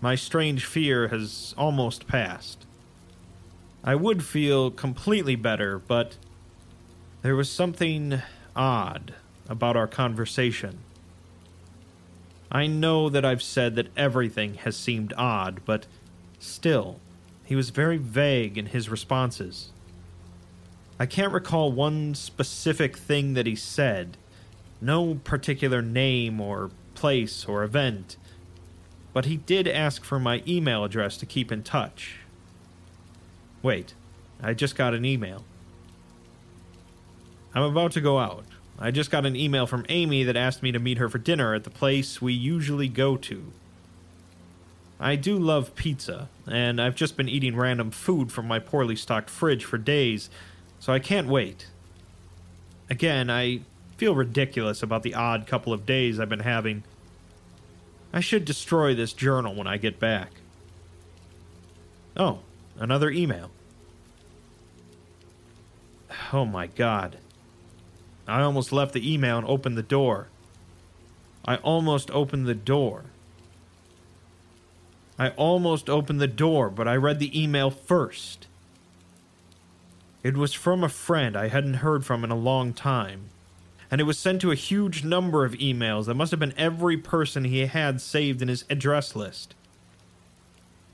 My 0.01 0.15
strange 0.15 0.63
fear 0.63 1.09
has 1.09 1.53
almost 1.57 2.07
passed. 2.07 2.65
I 3.83 3.95
would 3.95 4.23
feel 4.23 4.71
completely 4.71 5.35
better, 5.35 5.77
but 5.79 6.15
there 7.21 7.35
was 7.35 7.51
something 7.51 8.21
odd 8.55 9.13
about 9.49 9.75
our 9.75 9.87
conversation. 9.87 10.79
I 12.51 12.65
know 12.67 13.09
that 13.09 13.25
I've 13.25 13.41
said 13.41 13.75
that 13.75 13.91
everything 13.97 14.55
has 14.55 14.77
seemed 14.77 15.13
odd, 15.17 15.61
but 15.65 15.85
still, 16.39 16.99
he 17.43 17.55
was 17.55 17.69
very 17.69 17.97
vague 17.97 18.57
in 18.57 18.67
his 18.67 18.89
responses. 18.89 19.71
I 20.97 21.05
can't 21.05 21.33
recall 21.33 21.71
one 21.71 22.15
specific 22.15 22.97
thing 22.97 23.33
that 23.33 23.45
he 23.45 23.55
said, 23.55 24.17
no 24.81 25.15
particular 25.15 25.81
name 25.81 26.39
or 26.39 26.71
place 26.95 27.45
or 27.45 27.63
event 27.63 28.15
but 29.13 29.25
he 29.25 29.37
did 29.37 29.67
ask 29.67 30.03
for 30.03 30.19
my 30.19 30.43
email 30.47 30.83
address 30.83 31.17
to 31.17 31.25
keep 31.25 31.51
in 31.51 31.63
touch. 31.63 32.17
Wait, 33.61 33.93
I 34.41 34.53
just 34.53 34.75
got 34.75 34.93
an 34.93 35.05
email. 35.05 35.43
I'm 37.53 37.63
about 37.63 37.91
to 37.93 38.01
go 38.01 38.19
out. 38.19 38.45
I 38.77 38.91
just 38.91 39.11
got 39.11 39.25
an 39.25 39.35
email 39.35 39.67
from 39.67 39.85
Amy 39.89 40.23
that 40.23 40.37
asked 40.37 40.63
me 40.63 40.71
to 40.71 40.79
meet 40.79 40.99
her 40.99 41.09
for 41.09 41.17
dinner 41.17 41.53
at 41.53 41.65
the 41.65 41.69
place 41.69 42.21
we 42.21 42.31
usually 42.31 42.87
go 42.87 43.17
to. 43.17 43.51
I 44.99 45.15
do 45.15 45.37
love 45.37 45.75
pizza, 45.75 46.29
and 46.47 46.81
I've 46.81 46.95
just 46.95 47.17
been 47.17 47.29
eating 47.29 47.55
random 47.55 47.91
food 47.91 48.31
from 48.31 48.47
my 48.47 48.59
poorly 48.59 48.95
stocked 48.95 49.29
fridge 49.29 49.65
for 49.65 49.77
days, 49.77 50.29
so 50.79 50.93
I 50.93 50.99
can't 50.99 51.27
wait. 51.27 51.67
Again, 52.89 53.29
I 53.29 53.61
feel 53.97 54.15
ridiculous 54.15 54.81
about 54.81 55.03
the 55.03 55.13
odd 55.13 55.47
couple 55.47 55.73
of 55.73 55.85
days 55.85 56.19
I've 56.19 56.29
been 56.29 56.39
having 56.39 56.83
I 58.11 58.21
should 58.21 58.45
destroy 58.45 58.95
this 58.95 59.13
journal 59.13 59.53
when 59.53 59.67
I 59.67 59.77
get 59.77 59.99
back. 59.99 60.31
Oh, 62.17 62.39
another 62.77 63.09
email. 63.09 63.51
Oh 66.33 66.45
my 66.45 66.67
god. 66.67 67.17
I 68.27 68.41
almost 68.41 68.71
left 68.71 68.93
the 68.93 69.13
email 69.13 69.37
and 69.37 69.47
opened 69.47 69.77
the 69.77 69.83
door. 69.83 70.27
I 71.45 71.57
almost 71.57 72.11
opened 72.11 72.45
the 72.45 72.55
door. 72.55 73.05
I 75.17 75.29
almost 75.29 75.89
opened 75.89 76.21
the 76.21 76.27
door, 76.27 76.69
but 76.69 76.87
I 76.87 76.95
read 76.95 77.19
the 77.19 77.41
email 77.41 77.69
first. 77.69 78.47
It 80.23 80.35
was 80.35 80.53
from 80.53 80.83
a 80.83 80.89
friend 80.89 81.35
I 81.35 81.47
hadn't 81.47 81.75
heard 81.75 82.05
from 82.05 82.23
in 82.23 82.31
a 82.31 82.35
long 82.35 82.73
time 82.73 83.29
and 83.91 83.99
it 83.99 84.03
was 84.03 84.19
sent 84.19 84.41
to 84.41 84.51
a 84.51 84.55
huge 84.55 85.03
number 85.03 85.45
of 85.45 85.53
emails 85.53 86.05
that 86.05 86.13
must 86.13 86.31
have 86.31 86.39
been 86.39 86.53
every 86.57 86.97
person 86.97 87.43
he 87.43 87.65
had 87.65 87.99
saved 88.01 88.41
in 88.41 88.47
his 88.47 88.63
address 88.69 89.15
list. 89.15 89.55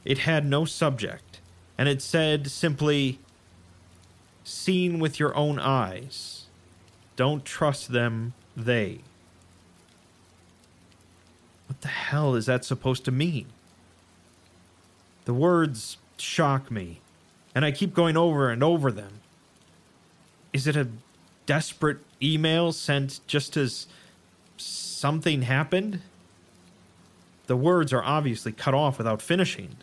It 0.05 0.19
had 0.19 0.45
no 0.45 0.65
subject, 0.65 1.41
and 1.77 1.89
it 1.89 2.01
said 2.01 2.49
simply, 2.49 3.19
Seen 4.43 4.99
with 4.99 5.19
your 5.19 5.35
own 5.35 5.57
eyes. 5.59 6.45
Don't 7.15 7.43
trust 7.43 7.91
them, 7.91 8.33
they. 8.55 8.99
What 11.67 11.81
the 11.81 11.87
hell 11.87 12.35
is 12.35 12.45
that 12.45 12.63
supposed 12.63 13.03
to 13.05 13.11
mean? 13.11 13.47
The 15.25 15.33
words 15.33 15.97
shock 16.17 16.69
me, 16.69 17.01
and 17.55 17.65
I 17.65 17.71
keep 17.71 17.93
going 17.95 18.15
over 18.15 18.51
and 18.51 18.63
over 18.63 18.91
them. 18.91 19.21
Is 20.53 20.67
it 20.67 20.75
a 20.75 20.87
desperate 21.45 21.99
email 22.21 22.71
sent 22.71 23.19
just 23.27 23.57
as 23.57 23.87
something 24.57 25.43
happened? 25.43 26.01
The 27.47 27.55
words 27.55 27.93
are 27.93 28.03
obviously 28.03 28.51
cut 28.51 28.73
off 28.73 28.97
without 28.97 29.21
finishing. 29.21 29.75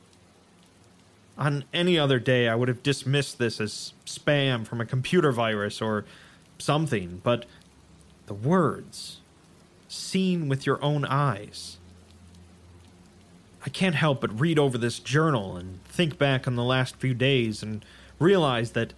On 1.38 1.64
any 1.72 1.98
other 1.98 2.18
day, 2.18 2.48
I 2.48 2.54
would 2.54 2.68
have 2.68 2.82
dismissed 2.82 3.38
this 3.38 3.60
as 3.60 3.92
spam 4.04 4.66
from 4.66 4.80
a 4.80 4.86
computer 4.86 5.32
virus 5.32 5.80
or 5.80 6.04
something, 6.58 7.20
but 7.22 7.46
the 8.26 8.34
words, 8.34 9.20
seen 9.88 10.48
with 10.48 10.66
your 10.66 10.82
own 10.82 11.04
eyes. 11.04 11.78
I 13.64 13.70
can't 13.70 13.94
help 13.94 14.20
but 14.20 14.40
read 14.40 14.58
over 14.58 14.76
this 14.76 14.98
journal 14.98 15.56
and 15.56 15.82
think 15.84 16.18
back 16.18 16.46
on 16.48 16.56
the 16.56 16.64
last 16.64 16.96
few 16.96 17.14
days 17.14 17.62
and 17.62 17.84
realize 18.18 18.72
that 18.72 18.92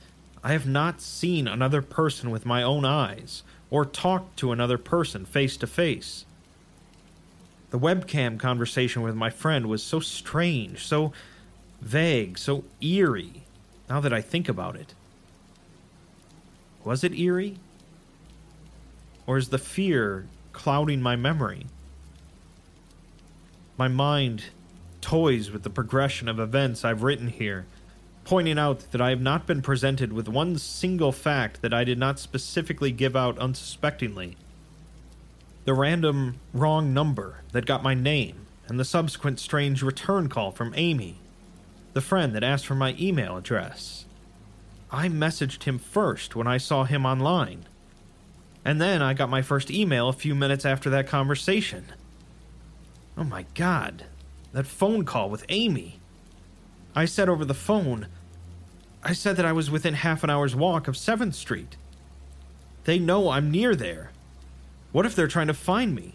I 0.44 0.52
have 0.52 0.66
not 0.66 1.00
seen 1.00 1.48
another 1.48 1.80
person 1.80 2.30
with 2.30 2.44
my 2.44 2.62
own 2.62 2.84
eyes, 2.84 3.42
or 3.70 3.86
talked 3.86 4.36
to 4.40 4.52
another 4.52 4.76
person 4.76 5.24
face 5.24 5.56
to 5.56 5.66
face. 5.66 6.26
The 7.70 7.78
webcam 7.78 8.38
conversation 8.38 9.00
with 9.00 9.14
my 9.14 9.30
friend 9.30 9.66
was 9.66 9.82
so 9.82 10.00
strange, 10.00 10.84
so 10.84 11.14
vague, 11.80 12.36
so 12.36 12.64
eerie, 12.82 13.44
now 13.88 14.00
that 14.00 14.12
I 14.12 14.20
think 14.20 14.46
about 14.46 14.76
it. 14.76 14.92
Was 16.84 17.02
it 17.02 17.18
eerie? 17.18 17.56
Or 19.26 19.38
is 19.38 19.48
the 19.48 19.56
fear 19.56 20.26
clouding 20.52 21.00
my 21.00 21.16
memory? 21.16 21.66
My 23.78 23.88
mind 23.88 24.44
toys 25.00 25.50
with 25.50 25.62
the 25.62 25.70
progression 25.70 26.28
of 26.28 26.38
events 26.38 26.84
I've 26.84 27.02
written 27.02 27.28
here, 27.28 27.64
pointing 28.24 28.58
out 28.58 28.90
that 28.90 29.00
I 29.00 29.10
have 29.10 29.20
not 29.20 29.46
been 29.46 29.62
presented 29.62 30.12
with 30.12 30.28
one 30.28 30.58
single 30.58 31.12
fact 31.12 31.62
that 31.62 31.74
I 31.74 31.84
did 31.84 31.98
not 31.98 32.18
specifically 32.18 32.90
give 32.90 33.14
out 33.14 33.38
unsuspectingly. 33.38 34.36
The 35.64 35.74
random 35.74 36.40
wrong 36.52 36.92
number 36.92 37.42
that 37.52 37.66
got 37.66 37.82
my 37.82 37.94
name, 37.94 38.46
and 38.66 38.80
the 38.80 38.84
subsequent 38.84 39.40
strange 39.40 39.82
return 39.82 40.28
call 40.28 40.50
from 40.50 40.74
Amy, 40.76 41.18
the 41.92 42.00
friend 42.00 42.34
that 42.34 42.42
asked 42.42 42.66
for 42.66 42.74
my 42.74 42.96
email 42.98 43.36
address. 43.36 44.04
I 44.90 45.08
messaged 45.08 45.64
him 45.64 45.78
first 45.78 46.36
when 46.36 46.46
I 46.46 46.58
saw 46.58 46.84
him 46.84 47.04
online. 47.04 47.64
And 48.64 48.80
then 48.80 49.02
I 49.02 49.12
got 49.12 49.28
my 49.28 49.42
first 49.42 49.70
email 49.70 50.08
a 50.08 50.14
few 50.14 50.34
minutes 50.34 50.64
after 50.64 50.88
that 50.90 51.06
conversation. 51.06 51.86
Oh 53.16 53.24
my 53.24 53.44
god, 53.54 54.04
that 54.52 54.66
phone 54.66 55.04
call 55.04 55.30
with 55.30 55.44
Amy. 55.48 56.00
I 56.94 57.04
said 57.04 57.28
over 57.28 57.44
the 57.44 57.54
phone, 57.54 58.06
I 59.02 59.12
said 59.12 59.36
that 59.36 59.46
I 59.46 59.52
was 59.52 59.70
within 59.70 59.94
half 59.94 60.24
an 60.24 60.30
hour's 60.30 60.54
walk 60.54 60.88
of 60.88 60.94
7th 60.94 61.34
Street. 61.34 61.76
They 62.84 62.98
know 62.98 63.30
I'm 63.30 63.50
near 63.50 63.74
there. 63.74 64.10
What 64.92 65.06
if 65.06 65.16
they're 65.16 65.26
trying 65.26 65.48
to 65.48 65.54
find 65.54 65.94
me? 65.94 66.14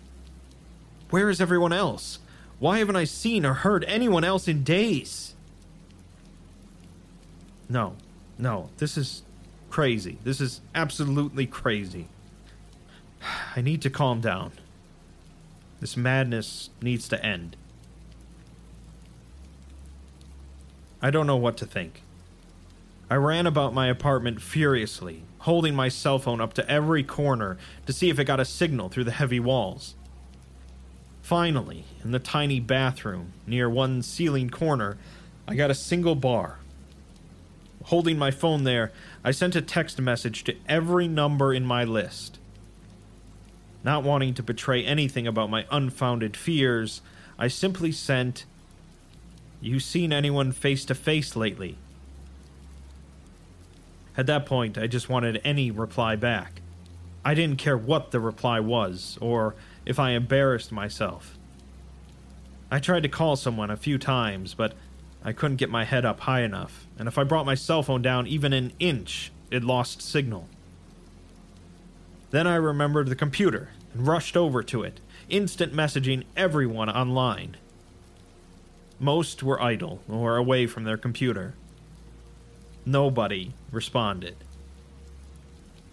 Where 1.09 1.29
is 1.29 1.41
everyone 1.41 1.73
else? 1.73 2.19
Why 2.59 2.79
haven't 2.79 2.95
I 2.95 3.03
seen 3.03 3.45
or 3.45 3.53
heard 3.53 3.83
anyone 3.85 4.23
else 4.23 4.47
in 4.47 4.63
days? 4.63 5.33
No, 7.67 7.95
no, 8.37 8.69
this 8.77 8.97
is 8.97 9.23
crazy. 9.69 10.17
This 10.23 10.41
is 10.41 10.61
absolutely 10.73 11.45
crazy. 11.45 12.07
I 13.55 13.61
need 13.61 13.81
to 13.83 13.89
calm 13.89 14.21
down. 14.21 14.53
This 15.79 15.95
madness 15.95 16.69
needs 16.81 17.07
to 17.09 17.23
end. 17.23 17.55
I 21.01 21.11
don't 21.11 21.27
know 21.27 21.37
what 21.37 21.57
to 21.57 21.65
think. 21.65 22.03
I 23.09 23.15
ran 23.15 23.47
about 23.47 23.73
my 23.73 23.87
apartment 23.87 24.41
furiously, 24.41 25.23
holding 25.39 25.73
my 25.73 25.89
cell 25.89 26.19
phone 26.19 26.41
up 26.41 26.53
to 26.53 26.69
every 26.69 27.03
corner 27.03 27.57
to 27.85 27.93
see 27.93 28.09
if 28.09 28.19
it 28.19 28.25
got 28.25 28.39
a 28.39 28.45
signal 28.45 28.89
through 28.89 29.05
the 29.05 29.11
heavy 29.11 29.39
walls. 29.39 29.95
Finally, 31.21 31.85
in 32.03 32.11
the 32.11 32.19
tiny 32.19 32.59
bathroom 32.59 33.33
near 33.47 33.69
one 33.69 34.01
ceiling 34.01 34.49
corner, 34.49 34.97
I 35.47 35.55
got 35.55 35.71
a 35.71 35.75
single 35.75 36.15
bar. 36.15 36.59
Holding 37.85 38.17
my 38.17 38.29
phone 38.29 38.63
there, 38.63 38.91
I 39.23 39.31
sent 39.31 39.55
a 39.55 39.61
text 39.61 39.99
message 39.99 40.43
to 40.43 40.55
every 40.67 41.07
number 41.07 41.53
in 41.53 41.65
my 41.65 41.83
list. 41.83 42.37
Not 43.83 44.03
wanting 44.03 44.33
to 44.35 44.43
betray 44.43 44.83
anything 44.83 45.25
about 45.25 45.49
my 45.49 45.65
unfounded 45.71 46.35
fears, 46.35 47.01
I 47.37 47.47
simply 47.47 47.91
sent, 47.91 48.45
You 49.61 49.79
seen 49.79 50.13
anyone 50.13 50.51
face 50.51 50.85
to 50.85 50.95
face 50.95 51.35
lately? 51.35 51.77
At 54.17 54.25
that 54.27 54.45
point, 54.45 54.77
I 54.77 54.87
just 54.87 55.09
wanted 55.09 55.41
any 55.43 55.71
reply 55.71 56.15
back. 56.15 56.61
I 57.25 57.33
didn't 57.33 57.57
care 57.57 57.77
what 57.77 58.11
the 58.11 58.19
reply 58.19 58.59
was, 58.59 59.17
or 59.19 59.55
if 59.85 59.99
I 59.99 60.11
embarrassed 60.11 60.71
myself. 60.71 61.37
I 62.71 62.79
tried 62.79 63.03
to 63.03 63.09
call 63.09 63.35
someone 63.35 63.69
a 63.69 63.77
few 63.77 63.97
times, 63.97 64.53
but 64.53 64.73
I 65.23 65.33
couldn't 65.33 65.57
get 65.57 65.69
my 65.69 65.83
head 65.83 66.05
up 66.05 66.21
high 66.21 66.41
enough, 66.41 66.87
and 66.97 67.07
if 67.07 67.17
I 67.17 67.23
brought 67.23 67.45
my 67.45 67.55
cell 67.55 67.83
phone 67.83 68.01
down 68.01 68.27
even 68.27 68.53
an 68.53 68.71
inch, 68.79 69.31
it 69.51 69.63
lost 69.63 70.01
signal. 70.01 70.47
Then 72.31 72.47
I 72.47 72.55
remembered 72.55 73.07
the 73.07 73.15
computer 73.15 73.69
and 73.93 74.07
rushed 74.07 74.37
over 74.37 74.63
to 74.63 74.83
it, 74.83 75.01
instant 75.27 75.73
messaging 75.73 76.23
everyone 76.37 76.89
online. 76.89 77.57
Most 78.99 79.41
were 79.41 79.61
idle 79.61 80.01
or 80.09 80.35
away 80.35 80.67
from 80.67 80.83
their 80.83 80.97
computer. 80.97 81.53
Nobody 82.85 83.53
responded. 83.71 84.35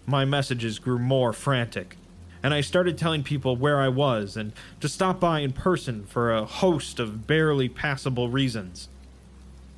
My 0.05 0.25
messages 0.25 0.79
grew 0.79 0.99
more 0.99 1.31
frantic, 1.31 1.95
and 2.43 2.53
I 2.53 2.61
started 2.61 2.97
telling 2.97 3.23
people 3.23 3.55
where 3.55 3.79
I 3.79 3.87
was 3.87 4.35
and 4.35 4.51
to 4.81 4.89
stop 4.89 5.19
by 5.19 5.39
in 5.39 5.53
person 5.53 6.05
for 6.05 6.33
a 6.33 6.45
host 6.45 6.99
of 6.99 7.27
barely 7.27 7.69
passable 7.69 8.29
reasons. 8.29 8.89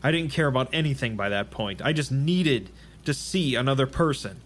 I 0.02 0.12
didn't 0.12 0.32
care 0.32 0.48
about 0.48 0.70
anything 0.72 1.16
by 1.16 1.30
that 1.30 1.52
point. 1.52 1.82
I 1.84 1.94
just 1.94 2.12
needed 2.12 2.70
to 3.06 3.14
see 3.14 3.56
another 3.56 3.86
person. 3.86 4.42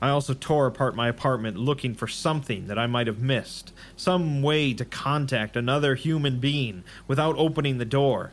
I 0.00 0.08
also 0.08 0.32
tore 0.32 0.66
apart 0.66 0.96
my 0.96 1.08
apartment 1.08 1.58
looking 1.58 1.94
for 1.94 2.08
something 2.08 2.68
that 2.68 2.78
I 2.78 2.86
might 2.86 3.06
have 3.06 3.20
missed, 3.20 3.72
some 3.96 4.40
way 4.40 4.72
to 4.74 4.84
contact 4.84 5.56
another 5.56 5.94
human 5.94 6.40
being 6.40 6.84
without 7.06 7.36
opening 7.36 7.78
the 7.78 7.84
door. 7.84 8.32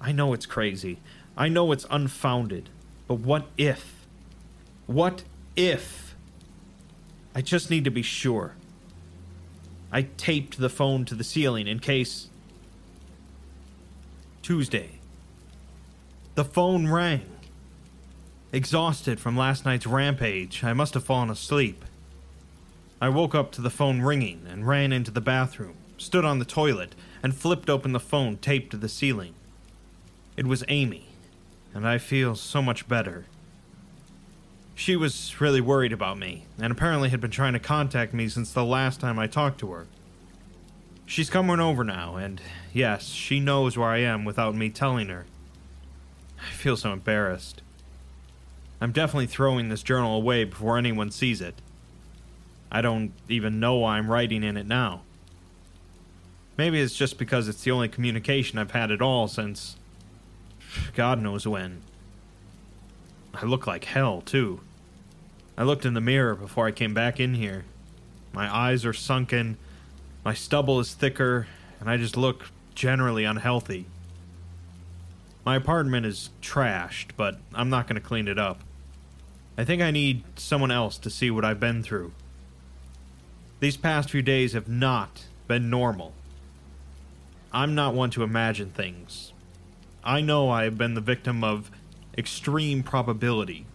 I 0.00 0.12
know 0.12 0.32
it's 0.32 0.46
crazy. 0.46 0.98
I 1.36 1.48
know 1.48 1.70
it's 1.72 1.86
unfounded. 1.90 2.70
But 3.06 3.16
what 3.16 3.46
if? 3.58 4.06
What 4.86 5.24
if? 5.54 6.14
I 7.34 7.42
just 7.42 7.70
need 7.70 7.84
to 7.84 7.90
be 7.90 8.02
sure. 8.02 8.54
I 9.92 10.02
taped 10.02 10.58
the 10.58 10.70
phone 10.70 11.04
to 11.06 11.14
the 11.14 11.24
ceiling 11.24 11.66
in 11.66 11.78
case. 11.78 12.28
Tuesday. 14.42 15.00
The 16.34 16.44
phone 16.44 16.88
rang. 16.88 17.35
Exhausted 18.52 19.18
from 19.18 19.36
last 19.36 19.64
night's 19.64 19.86
rampage, 19.86 20.62
I 20.62 20.72
must 20.72 20.94
have 20.94 21.04
fallen 21.04 21.30
asleep. 21.30 21.84
I 23.00 23.08
woke 23.08 23.34
up 23.34 23.50
to 23.52 23.60
the 23.60 23.70
phone 23.70 24.00
ringing 24.00 24.46
and 24.48 24.66
ran 24.66 24.92
into 24.92 25.10
the 25.10 25.20
bathroom, 25.20 25.74
stood 25.98 26.24
on 26.24 26.38
the 26.38 26.44
toilet, 26.44 26.94
and 27.22 27.34
flipped 27.34 27.68
open 27.68 27.92
the 27.92 28.00
phone 28.00 28.36
taped 28.36 28.70
to 28.70 28.76
the 28.76 28.88
ceiling. 28.88 29.34
It 30.36 30.46
was 30.46 30.64
Amy, 30.68 31.08
and 31.74 31.86
I 31.86 31.98
feel 31.98 32.36
so 32.36 32.62
much 32.62 32.88
better. 32.88 33.26
She 34.76 34.94
was 34.94 35.40
really 35.40 35.60
worried 35.60 35.92
about 35.92 36.16
me, 36.16 36.46
and 36.60 36.70
apparently 36.70 37.08
had 37.08 37.20
been 37.20 37.30
trying 37.30 37.54
to 37.54 37.58
contact 37.58 38.14
me 38.14 38.28
since 38.28 38.52
the 38.52 38.64
last 38.64 39.00
time 39.00 39.18
I 39.18 39.26
talked 39.26 39.58
to 39.60 39.72
her. 39.72 39.86
She's 41.04 41.30
coming 41.30 41.60
over 41.60 41.82
now, 41.82 42.16
and 42.16 42.40
yes, 42.72 43.08
she 43.08 43.40
knows 43.40 43.76
where 43.76 43.88
I 43.88 43.98
am 43.98 44.24
without 44.24 44.54
me 44.54 44.70
telling 44.70 45.08
her. 45.08 45.26
I 46.40 46.50
feel 46.52 46.76
so 46.76 46.92
embarrassed. 46.92 47.62
I'm 48.80 48.92
definitely 48.92 49.26
throwing 49.26 49.68
this 49.68 49.82
journal 49.82 50.16
away 50.16 50.44
before 50.44 50.76
anyone 50.76 51.10
sees 51.10 51.40
it. 51.40 51.54
I 52.70 52.82
don't 52.82 53.12
even 53.28 53.60
know 53.60 53.76
why 53.76 53.96
I'm 53.96 54.10
writing 54.10 54.42
in 54.42 54.56
it 54.56 54.66
now. 54.66 55.02
Maybe 56.56 56.80
it's 56.80 56.96
just 56.96 57.18
because 57.18 57.48
it's 57.48 57.62
the 57.62 57.70
only 57.70 57.88
communication 57.88 58.58
I've 58.58 58.72
had 58.72 58.90
at 58.90 59.02
all 59.02 59.28
since. 59.28 59.76
God 60.94 61.20
knows 61.20 61.46
when. 61.46 61.82
I 63.34 63.44
look 63.44 63.66
like 63.66 63.84
hell, 63.84 64.22
too. 64.22 64.60
I 65.56 65.62
looked 65.62 65.86
in 65.86 65.94
the 65.94 66.00
mirror 66.00 66.34
before 66.34 66.66
I 66.66 66.72
came 66.72 66.94
back 66.94 67.20
in 67.20 67.34
here. 67.34 67.64
My 68.32 68.54
eyes 68.54 68.84
are 68.84 68.92
sunken, 68.92 69.56
my 70.24 70.34
stubble 70.34 70.80
is 70.80 70.92
thicker, 70.92 71.46
and 71.80 71.88
I 71.88 71.96
just 71.96 72.16
look 72.16 72.50
generally 72.74 73.24
unhealthy. 73.24 73.86
My 75.46 75.54
apartment 75.54 76.04
is 76.04 76.30
trashed, 76.42 77.10
but 77.16 77.38
I'm 77.54 77.70
not 77.70 77.86
going 77.86 77.94
to 77.94 78.06
clean 78.06 78.26
it 78.26 78.36
up. 78.36 78.62
I 79.56 79.64
think 79.64 79.80
I 79.80 79.92
need 79.92 80.24
someone 80.34 80.72
else 80.72 80.98
to 80.98 81.08
see 81.08 81.30
what 81.30 81.44
I've 81.44 81.60
been 81.60 81.84
through. 81.84 82.10
These 83.60 83.76
past 83.76 84.10
few 84.10 84.22
days 84.22 84.54
have 84.54 84.68
not 84.68 85.26
been 85.46 85.70
normal. 85.70 86.14
I'm 87.52 87.76
not 87.76 87.94
one 87.94 88.10
to 88.10 88.24
imagine 88.24 88.70
things. 88.70 89.32
I 90.02 90.20
know 90.20 90.50
I 90.50 90.64
have 90.64 90.76
been 90.76 90.94
the 90.94 91.00
victim 91.00 91.44
of 91.44 91.70
extreme 92.18 92.82
probability. 92.82 93.66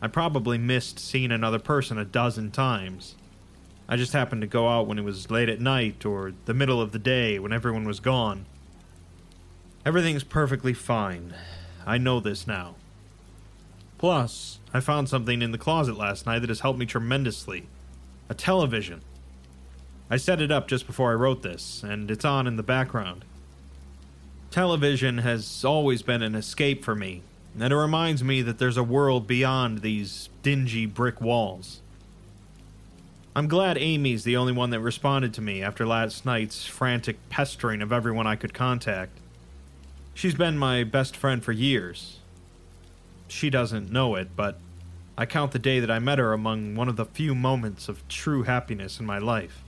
I 0.00 0.08
probably 0.08 0.56
missed 0.56 0.98
seeing 0.98 1.30
another 1.30 1.58
person 1.58 1.98
a 1.98 2.06
dozen 2.06 2.50
times. 2.50 3.16
I 3.86 3.96
just 3.96 4.14
happened 4.14 4.40
to 4.40 4.46
go 4.46 4.66
out 4.66 4.86
when 4.86 4.98
it 4.98 5.04
was 5.04 5.30
late 5.30 5.50
at 5.50 5.60
night 5.60 6.06
or 6.06 6.32
the 6.46 6.54
middle 6.54 6.80
of 6.80 6.92
the 6.92 6.98
day 6.98 7.38
when 7.38 7.52
everyone 7.52 7.84
was 7.84 8.00
gone. 8.00 8.46
Everything's 9.86 10.24
perfectly 10.24 10.72
fine. 10.72 11.34
I 11.86 11.98
know 11.98 12.18
this 12.18 12.46
now. 12.46 12.76
Plus, 13.98 14.58
I 14.72 14.80
found 14.80 15.08
something 15.08 15.42
in 15.42 15.52
the 15.52 15.58
closet 15.58 15.96
last 15.96 16.24
night 16.24 16.38
that 16.38 16.48
has 16.48 16.60
helped 16.60 16.78
me 16.78 16.86
tremendously 16.86 17.66
a 18.28 18.34
television. 18.34 19.02
I 20.08 20.16
set 20.16 20.40
it 20.40 20.50
up 20.50 20.68
just 20.68 20.86
before 20.86 21.10
I 21.10 21.14
wrote 21.14 21.42
this, 21.42 21.82
and 21.82 22.10
it's 22.10 22.24
on 22.24 22.46
in 22.46 22.56
the 22.56 22.62
background. 22.62 23.24
Television 24.50 25.18
has 25.18 25.64
always 25.64 26.02
been 26.02 26.22
an 26.22 26.34
escape 26.34 26.84
for 26.84 26.94
me, 26.94 27.22
and 27.58 27.72
it 27.72 27.76
reminds 27.76 28.24
me 28.24 28.40
that 28.42 28.58
there's 28.58 28.76
a 28.76 28.82
world 28.82 29.26
beyond 29.26 29.80
these 29.80 30.28
dingy 30.42 30.86
brick 30.86 31.20
walls. 31.20 31.80
I'm 33.36 33.48
glad 33.48 33.76
Amy's 33.76 34.24
the 34.24 34.36
only 34.36 34.52
one 34.52 34.70
that 34.70 34.80
responded 34.80 35.34
to 35.34 35.42
me 35.42 35.62
after 35.62 35.86
last 35.86 36.24
night's 36.24 36.64
frantic 36.66 37.16
pestering 37.28 37.82
of 37.82 37.92
everyone 37.92 38.26
I 38.26 38.36
could 38.36 38.54
contact. 38.54 39.18
She's 40.14 40.34
been 40.34 40.56
my 40.56 40.84
best 40.84 41.16
friend 41.16 41.42
for 41.42 41.52
years, 41.52 42.18
she 43.28 43.50
doesn't 43.50 43.90
know 43.90 44.14
it, 44.14 44.36
but 44.36 44.58
I 45.18 45.26
count 45.26 45.52
the 45.52 45.58
day 45.58 45.80
that 45.80 45.90
I 45.90 45.98
met 45.98 46.18
her 46.18 46.32
among 46.32 46.76
one 46.76 46.88
of 46.88 46.96
the 46.96 47.04
few 47.04 47.34
moments 47.34 47.88
of 47.88 48.06
true 48.08 48.44
happiness 48.44 49.00
in 49.00 49.06
my 49.06 49.18
life. 49.18 49.62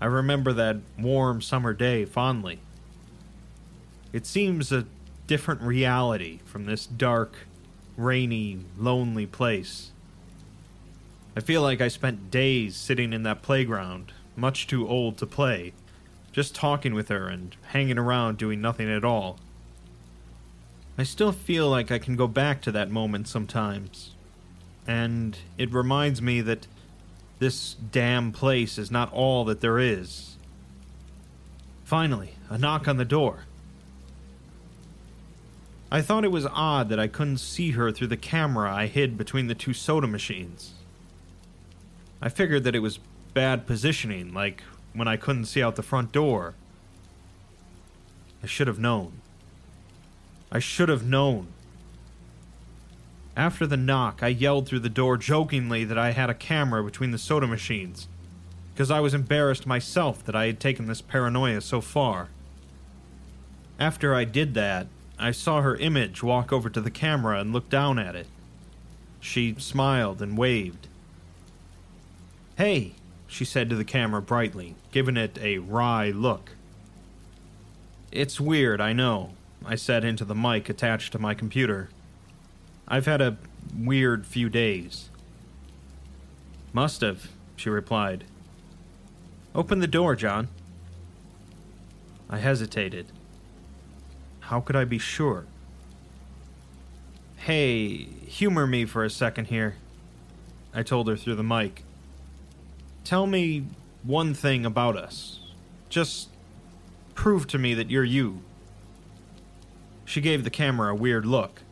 I 0.00 0.06
remember 0.06 0.52
that 0.54 0.78
warm 0.98 1.40
summer 1.42 1.72
day 1.74 2.04
fondly. 2.04 2.58
It 4.12 4.26
seems 4.26 4.72
a 4.72 4.86
different 5.26 5.60
reality 5.62 6.40
from 6.44 6.66
this 6.66 6.86
dark, 6.86 7.36
rainy, 7.96 8.60
lonely 8.76 9.26
place. 9.26 9.92
I 11.36 11.40
feel 11.40 11.62
like 11.62 11.80
I 11.80 11.88
spent 11.88 12.30
days 12.30 12.76
sitting 12.76 13.12
in 13.12 13.22
that 13.22 13.42
playground, 13.42 14.12
much 14.36 14.66
too 14.66 14.88
old 14.88 15.16
to 15.18 15.26
play, 15.26 15.72
just 16.32 16.54
talking 16.54 16.94
with 16.94 17.08
her 17.08 17.28
and 17.28 17.54
hanging 17.68 17.98
around 17.98 18.38
doing 18.38 18.60
nothing 18.60 18.90
at 18.90 19.04
all. 19.04 19.38
I 20.98 21.04
still 21.04 21.32
feel 21.32 21.68
like 21.68 21.90
I 21.90 21.98
can 21.98 22.16
go 22.16 22.26
back 22.26 22.60
to 22.62 22.72
that 22.72 22.90
moment 22.90 23.28
sometimes. 23.28 24.14
And 24.86 25.38
it 25.56 25.72
reminds 25.72 26.20
me 26.20 26.40
that 26.40 26.66
this 27.38 27.74
damn 27.74 28.32
place 28.32 28.78
is 28.78 28.90
not 28.90 29.12
all 29.12 29.44
that 29.44 29.60
there 29.60 29.78
is. 29.78 30.36
Finally, 31.84 32.34
a 32.48 32.58
knock 32.58 32.88
on 32.88 32.96
the 32.96 33.04
door. 33.04 33.44
I 35.90 36.00
thought 36.00 36.24
it 36.24 36.32
was 36.32 36.46
odd 36.46 36.88
that 36.88 36.98
I 36.98 37.06
couldn't 37.06 37.38
see 37.38 37.72
her 37.72 37.92
through 37.92 38.06
the 38.06 38.16
camera 38.16 38.72
I 38.72 38.86
hid 38.86 39.18
between 39.18 39.46
the 39.46 39.54
two 39.54 39.74
soda 39.74 40.06
machines. 40.06 40.72
I 42.20 42.28
figured 42.30 42.64
that 42.64 42.74
it 42.74 42.78
was 42.78 42.98
bad 43.34 43.66
positioning, 43.66 44.32
like 44.32 44.62
when 44.94 45.08
I 45.08 45.16
couldn't 45.16 45.46
see 45.46 45.62
out 45.62 45.76
the 45.76 45.82
front 45.82 46.12
door. 46.12 46.54
I 48.42 48.46
should 48.46 48.66
have 48.66 48.78
known. 48.78 49.20
I 50.50 50.58
should 50.58 50.88
have 50.88 51.06
known. 51.06 51.48
After 53.36 53.66
the 53.66 53.76
knock, 53.76 54.22
I 54.22 54.28
yelled 54.28 54.68
through 54.68 54.80
the 54.80 54.90
door 54.90 55.16
jokingly 55.16 55.84
that 55.84 55.96
I 55.96 56.10
had 56.10 56.28
a 56.28 56.34
camera 56.34 56.84
between 56.84 57.12
the 57.12 57.18
soda 57.18 57.46
machines, 57.46 58.08
because 58.74 58.90
I 58.90 59.00
was 59.00 59.14
embarrassed 59.14 59.66
myself 59.66 60.24
that 60.24 60.36
I 60.36 60.46
had 60.46 60.60
taken 60.60 60.86
this 60.86 61.00
paranoia 61.00 61.62
so 61.62 61.80
far. 61.80 62.28
After 63.78 64.14
I 64.14 64.24
did 64.24 64.52
that, 64.54 64.88
I 65.18 65.30
saw 65.30 65.62
her 65.62 65.76
image 65.76 66.22
walk 66.22 66.52
over 66.52 66.68
to 66.68 66.80
the 66.80 66.90
camera 66.90 67.40
and 67.40 67.52
look 67.52 67.70
down 67.70 67.98
at 67.98 68.14
it. 68.14 68.26
She 69.20 69.54
smiled 69.58 70.20
and 70.20 70.36
waved. 70.36 70.88
Hey, 72.58 72.92
she 73.32 73.46
said 73.46 73.70
to 73.70 73.76
the 73.76 73.84
camera 73.84 74.20
brightly, 74.20 74.74
giving 74.90 75.16
it 75.16 75.38
a 75.40 75.56
wry 75.56 76.10
look. 76.10 76.50
It's 78.10 78.38
weird, 78.38 78.78
I 78.78 78.92
know, 78.92 79.30
I 79.64 79.74
said 79.74 80.04
into 80.04 80.26
the 80.26 80.34
mic 80.34 80.68
attached 80.68 81.12
to 81.12 81.18
my 81.18 81.32
computer. 81.32 81.88
I've 82.86 83.06
had 83.06 83.22
a 83.22 83.38
weird 83.74 84.26
few 84.26 84.50
days. 84.50 85.08
Must 86.74 87.00
have, 87.00 87.30
she 87.56 87.70
replied. 87.70 88.24
Open 89.54 89.80
the 89.80 89.86
door, 89.86 90.14
John. 90.14 90.48
I 92.28 92.36
hesitated. 92.36 93.06
How 94.40 94.60
could 94.60 94.76
I 94.76 94.84
be 94.84 94.98
sure? 94.98 95.46
Hey, 97.36 97.96
humor 98.26 98.66
me 98.66 98.84
for 98.84 99.04
a 99.04 99.10
second 99.10 99.46
here, 99.46 99.76
I 100.74 100.82
told 100.82 101.08
her 101.08 101.16
through 101.16 101.36
the 101.36 101.42
mic. 101.42 101.82
Tell 103.04 103.26
me 103.26 103.64
one 104.02 104.34
thing 104.34 104.64
about 104.64 104.96
us. 104.96 105.40
Just 105.88 106.28
prove 107.14 107.46
to 107.48 107.58
me 107.58 107.74
that 107.74 107.90
you're 107.90 108.04
you. 108.04 108.42
She 110.04 110.20
gave 110.20 110.44
the 110.44 110.50
camera 110.50 110.92
a 110.92 110.94
weird 110.94 111.26
look. 111.26 111.62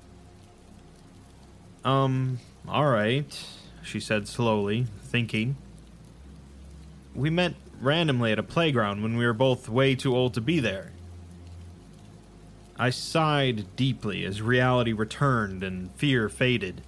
Um, 1.85 2.39
alright, 2.69 3.45
she 3.83 4.01
said 4.01 4.29
slowly, 4.29 4.87
thinking. 5.03 5.57
We 7.15 7.31
met 7.31 7.55
randomly 7.81 8.33
at 8.33 8.39
a 8.39 8.43
playground 8.43 9.03
when 9.03 9.17
we 9.17 9.27
were 9.27 9.33
both 9.33 9.69
way 9.69 9.95
too 9.95 10.15
old 10.15 10.35
to 10.35 10.41
be 10.41 10.61
there. 10.61 10.93
I 12.77 12.91
sighed 12.91 13.77
deeply 13.77 14.25
as 14.25 14.41
reality 14.41 14.93
returned 14.93 15.63
and 15.63 15.93
fear 15.97 16.29
faded. 16.29 16.83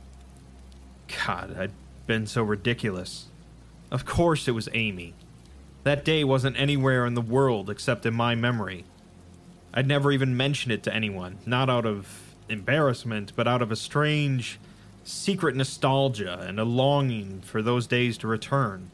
God, 1.26 1.56
I'd 1.58 1.72
been 2.06 2.26
so 2.26 2.42
ridiculous. 2.42 3.26
Of 3.92 4.06
course 4.06 4.48
it 4.48 4.52
was 4.52 4.70
Amy. 4.72 5.12
That 5.84 6.02
day 6.02 6.24
wasn't 6.24 6.58
anywhere 6.58 7.04
in 7.04 7.12
the 7.12 7.20
world 7.20 7.68
except 7.68 8.06
in 8.06 8.14
my 8.14 8.34
memory. 8.34 8.86
I'd 9.74 9.86
never 9.86 10.10
even 10.10 10.34
mentioned 10.34 10.72
it 10.72 10.82
to 10.84 10.94
anyone, 10.94 11.40
not 11.44 11.68
out 11.68 11.84
of 11.84 12.34
embarrassment, 12.48 13.32
but 13.36 13.46
out 13.46 13.60
of 13.60 13.70
a 13.70 13.76
strange, 13.76 14.58
secret 15.04 15.54
nostalgia 15.54 16.38
and 16.40 16.58
a 16.58 16.64
longing 16.64 17.42
for 17.42 17.60
those 17.60 17.86
days 17.86 18.16
to 18.18 18.26
return. 18.26 18.90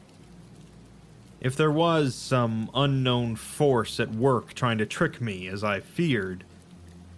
If 1.39 1.55
there 1.55 1.71
was 1.71 2.13
some 2.13 2.69
unknown 2.73 3.37
force 3.37 4.01
at 4.01 4.13
work 4.13 4.53
trying 4.53 4.79
to 4.79 4.85
trick 4.85 5.21
me, 5.21 5.47
as 5.47 5.63
I 5.63 5.79
feared, 5.79 6.43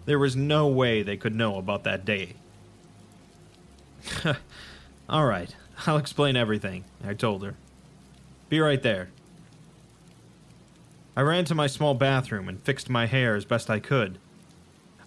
there 0.06 0.20
was 0.20 0.36
no 0.36 0.68
way 0.68 1.02
they 1.02 1.16
could 1.16 1.34
know 1.34 1.56
about 1.56 1.82
that 1.82 2.04
day. 2.04 2.34
All 5.08 5.26
right, 5.26 5.52
I'll 5.84 5.98
explain 5.98 6.36
everything, 6.36 6.84
I 7.04 7.14
told 7.14 7.42
her. 7.42 7.56
Be 8.52 8.60
right 8.60 8.82
there. 8.82 9.08
I 11.16 11.22
ran 11.22 11.46
to 11.46 11.54
my 11.54 11.66
small 11.66 11.94
bathroom 11.94 12.50
and 12.50 12.60
fixed 12.60 12.90
my 12.90 13.06
hair 13.06 13.34
as 13.34 13.46
best 13.46 13.70
I 13.70 13.78
could. 13.78 14.18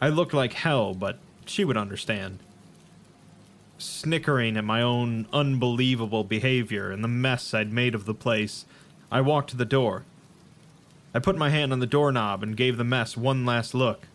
I 0.01 0.09
looked 0.09 0.33
like 0.33 0.53
hell, 0.53 0.95
but 0.95 1.19
she 1.45 1.63
would 1.63 1.77
understand 1.77 2.39
snickering 3.77 4.57
at 4.57 4.63
my 4.63 4.81
own 4.81 5.27
unbelievable 5.31 6.23
behavior 6.23 6.89
and 6.89 7.03
the 7.03 7.07
mess 7.07 7.53
I'd 7.53 7.71
made 7.71 7.93
of 7.93 8.05
the 8.05 8.15
place, 8.15 8.65
I 9.11 9.21
walked 9.21 9.51
to 9.51 9.57
the 9.57 9.63
door. 9.63 10.05
I 11.13 11.19
put 11.19 11.37
my 11.37 11.51
hand 11.51 11.71
on 11.71 11.79
the 11.79 11.85
doorknob 11.85 12.41
and 12.41 12.57
gave 12.57 12.77
the 12.77 12.83
mess 12.83 13.15
one 13.15 13.45
last 13.45 13.75
look. 13.75 14.07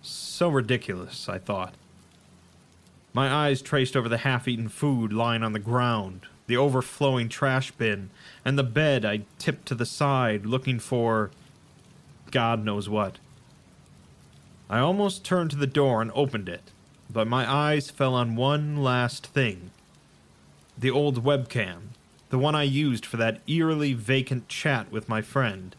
So 0.00 0.48
ridiculous, 0.48 1.28
I 1.28 1.38
thought. 1.38 1.74
My 3.12 3.48
eyes 3.48 3.62
traced 3.62 3.96
over 3.96 4.08
the 4.08 4.18
half 4.18 4.46
eaten 4.46 4.68
food 4.68 5.12
lying 5.12 5.42
on 5.42 5.54
the 5.54 5.58
ground, 5.58 6.28
the 6.46 6.56
overflowing 6.56 7.28
trash 7.28 7.70
bin, 7.72 8.10
and 8.44 8.58
the 8.58 8.62
bed 8.62 9.04
I 9.04 9.22
tipped 9.38 9.66
to 9.66 9.74
the 9.74 9.86
side 9.86 10.46
looking 10.46 10.78
for. 10.78 11.30
God 12.30 12.64
knows 12.64 12.88
what. 12.88 13.18
I 14.68 14.78
almost 14.78 15.24
turned 15.24 15.50
to 15.50 15.56
the 15.56 15.66
door 15.66 16.02
and 16.02 16.10
opened 16.14 16.48
it 16.48 16.72
but 17.10 17.26
my 17.26 17.50
eyes 17.50 17.90
fell 17.90 18.14
on 18.14 18.36
one 18.36 18.76
last 18.76 19.26
thing 19.26 19.70
the 20.78 20.90
old 20.90 21.24
webcam, 21.24 21.84
the 22.28 22.38
one 22.38 22.54
I 22.54 22.64
used 22.64 23.06
for 23.06 23.16
that 23.16 23.40
eerily 23.46 23.94
vacant 23.94 24.46
chat 24.46 24.92
with 24.92 25.08
my 25.08 25.22
friend. 25.22 25.74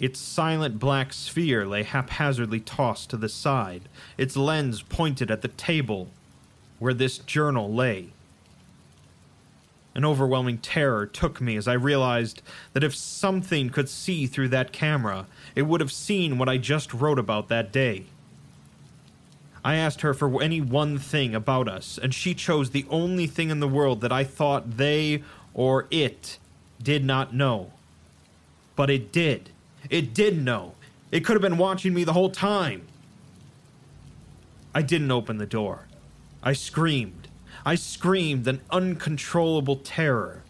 Its 0.00 0.18
silent 0.18 0.80
black 0.80 1.12
sphere 1.12 1.64
lay 1.64 1.84
haphazardly 1.84 2.58
tossed 2.58 3.10
to 3.10 3.16
the 3.16 3.28
side, 3.28 3.82
its 4.18 4.36
lens 4.36 4.82
pointed 4.82 5.30
at 5.30 5.42
the 5.42 5.48
table 5.48 6.08
where 6.80 6.92
this 6.92 7.18
journal 7.18 7.72
lay. 7.72 8.08
An 9.96 10.04
overwhelming 10.04 10.58
terror 10.58 11.06
took 11.06 11.40
me 11.40 11.56
as 11.56 11.66
I 11.66 11.72
realized 11.72 12.42
that 12.74 12.84
if 12.84 12.94
something 12.94 13.70
could 13.70 13.88
see 13.88 14.26
through 14.26 14.48
that 14.48 14.70
camera, 14.70 15.26
it 15.54 15.62
would 15.62 15.80
have 15.80 15.90
seen 15.90 16.36
what 16.36 16.50
I 16.50 16.58
just 16.58 16.92
wrote 16.92 17.18
about 17.18 17.48
that 17.48 17.72
day. 17.72 18.04
I 19.64 19.76
asked 19.76 20.02
her 20.02 20.12
for 20.12 20.42
any 20.42 20.60
one 20.60 20.98
thing 20.98 21.34
about 21.34 21.66
us, 21.66 21.98
and 22.00 22.12
she 22.12 22.34
chose 22.34 22.70
the 22.70 22.84
only 22.90 23.26
thing 23.26 23.48
in 23.48 23.60
the 23.60 23.66
world 23.66 24.02
that 24.02 24.12
I 24.12 24.22
thought 24.22 24.76
they 24.76 25.22
or 25.54 25.86
it 25.90 26.38
did 26.82 27.02
not 27.02 27.32
know. 27.32 27.72
But 28.76 28.90
it 28.90 29.10
did. 29.10 29.48
It 29.88 30.12
did 30.12 30.44
know. 30.44 30.74
It 31.10 31.24
could 31.24 31.36
have 31.36 31.42
been 31.42 31.56
watching 31.56 31.94
me 31.94 32.04
the 32.04 32.12
whole 32.12 32.28
time. 32.28 32.82
I 34.74 34.82
didn't 34.82 35.10
open 35.10 35.38
the 35.38 35.46
door. 35.46 35.86
I 36.42 36.52
screamed. 36.52 37.25
I 37.66 37.74
screamed 37.74 38.48
an 38.48 38.62
uncontrollable 38.70 39.76
terror. 39.76 40.42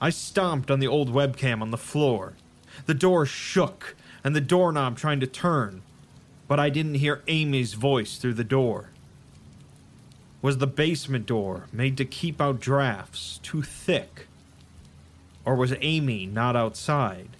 I 0.00 0.08
stomped 0.08 0.70
on 0.70 0.80
the 0.80 0.86
old 0.86 1.12
webcam 1.12 1.60
on 1.60 1.70
the 1.70 1.76
floor. 1.76 2.32
The 2.86 2.94
door 2.94 3.26
shook, 3.26 3.94
and 4.24 4.34
the 4.34 4.40
doorknob 4.40 4.96
trying 4.96 5.20
to 5.20 5.26
turn 5.26 5.82
but 6.46 6.60
I 6.60 6.70
didn't 6.70 6.94
hear 6.94 7.22
Amy's 7.26 7.74
voice 7.74 8.16
through 8.16 8.34
the 8.34 8.44
door. 8.44 8.90
Was 10.42 10.58
the 10.58 10.66
basement 10.66 11.26
door 11.26 11.66
made 11.72 11.96
to 11.96 12.04
keep 12.04 12.40
out 12.40 12.60
drafts 12.60 13.40
too 13.42 13.62
thick? 13.62 14.26
Or 15.44 15.54
was 15.54 15.74
Amy 15.80 16.26
not 16.26 16.56
outside? 16.56 17.30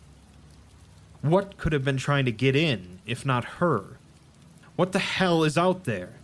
What 1.21 1.57
could 1.57 1.73
have 1.73 1.85
been 1.85 1.97
trying 1.97 2.25
to 2.25 2.33
get 2.33 2.57
in, 2.57 3.01
if 3.07 3.25
not 3.25 3.45
her? 3.61 3.99
What 4.77 4.93
the 4.93 4.99
hell 4.99 5.45
is 5.45 5.59
out 5.59 5.85
there? 5.85 6.15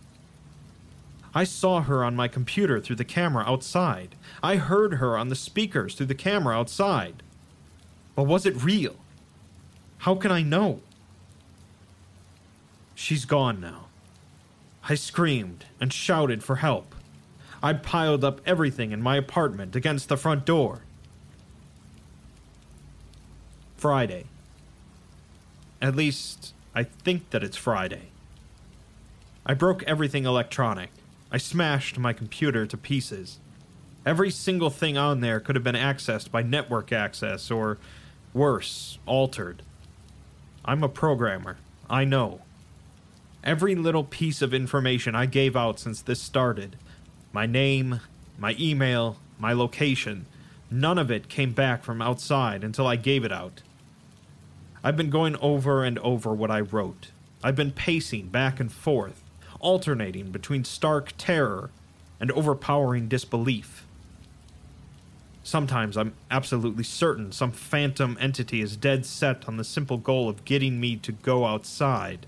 I 1.33 1.45
saw 1.45 1.81
her 1.81 2.03
on 2.03 2.15
my 2.15 2.27
computer 2.27 2.79
through 2.79 2.97
the 2.97 3.05
camera 3.05 3.43
outside. 3.47 4.15
I 4.43 4.57
heard 4.57 4.95
her 4.95 5.17
on 5.17 5.29
the 5.29 5.35
speakers 5.35 5.95
through 5.95 6.07
the 6.07 6.15
camera 6.15 6.57
outside. 6.57 7.23
But 8.15 8.23
was 8.23 8.45
it 8.45 8.63
real? 8.63 8.95
How 9.99 10.15
can 10.15 10.31
I 10.31 10.41
know? 10.41 10.81
She's 12.95 13.25
gone 13.25 13.61
now. 13.61 13.85
I 14.89 14.95
screamed 14.95 15.65
and 15.79 15.93
shouted 15.93 16.43
for 16.43 16.57
help. 16.57 16.95
I 17.63 17.73
piled 17.73 18.23
up 18.23 18.41
everything 18.45 18.91
in 18.91 19.01
my 19.01 19.15
apartment 19.15 19.75
against 19.75 20.09
the 20.09 20.17
front 20.17 20.45
door. 20.45 20.81
Friday. 23.77 24.25
At 25.81 25.95
least, 25.95 26.53
I 26.75 26.83
think 26.83 27.29
that 27.29 27.43
it's 27.43 27.57
Friday. 27.57 28.09
I 29.45 29.53
broke 29.53 29.83
everything 29.83 30.25
electronic. 30.25 30.91
I 31.31 31.37
smashed 31.37 31.97
my 31.97 32.13
computer 32.13 32.65
to 32.65 32.77
pieces. 32.77 33.39
Every 34.05 34.31
single 34.31 34.69
thing 34.69 34.97
on 34.97 35.21
there 35.21 35.39
could 35.39 35.55
have 35.55 35.63
been 35.63 35.75
accessed 35.75 36.31
by 36.31 36.41
network 36.41 36.91
access 36.91 37.49
or, 37.51 37.77
worse, 38.33 38.97
altered. 39.05 39.61
I'm 40.65 40.83
a 40.83 40.89
programmer. 40.89 41.57
I 41.89 42.05
know. 42.05 42.41
Every 43.43 43.75
little 43.75 44.03
piece 44.03 44.41
of 44.41 44.53
information 44.53 45.15
I 45.15 45.25
gave 45.25 45.55
out 45.55 45.79
since 45.79 46.01
this 46.01 46.21
started 46.21 46.77
my 47.33 47.45
name, 47.45 48.01
my 48.37 48.57
email, 48.59 49.17
my 49.39 49.53
location 49.53 50.25
none 50.71 50.97
of 50.97 51.11
it 51.11 51.27
came 51.27 51.51
back 51.51 51.83
from 51.83 52.01
outside 52.01 52.63
until 52.63 52.87
I 52.87 52.95
gave 52.95 53.25
it 53.25 53.31
out. 53.31 53.61
I've 54.83 54.97
been 54.97 55.09
going 55.09 55.35
over 55.35 55.83
and 55.83 55.99
over 55.99 56.33
what 56.33 56.49
I 56.49 56.61
wrote. 56.61 57.11
I've 57.43 57.55
been 57.55 57.71
pacing 57.71 58.29
back 58.29 58.59
and 58.59 58.71
forth, 58.71 59.21
alternating 59.61 60.31
between 60.31 60.63
stark 60.63 61.13
terror 61.17 61.69
and 62.19 62.31
overpowering 62.31 63.07
disbelief. 63.07 63.85
Sometimes 65.43 65.97
I'm 65.97 66.13
absolutely 66.29 66.83
certain 66.83 67.31
some 67.31 67.51
phantom 67.51 68.17
entity 68.19 68.61
is 68.61 68.75
dead 68.75 69.05
set 69.05 69.47
on 69.47 69.57
the 69.57 69.63
simple 69.63 69.97
goal 69.97 70.29
of 70.29 70.45
getting 70.45 70.79
me 70.79 70.97
to 70.97 71.11
go 71.11 71.45
outside. 71.45 72.27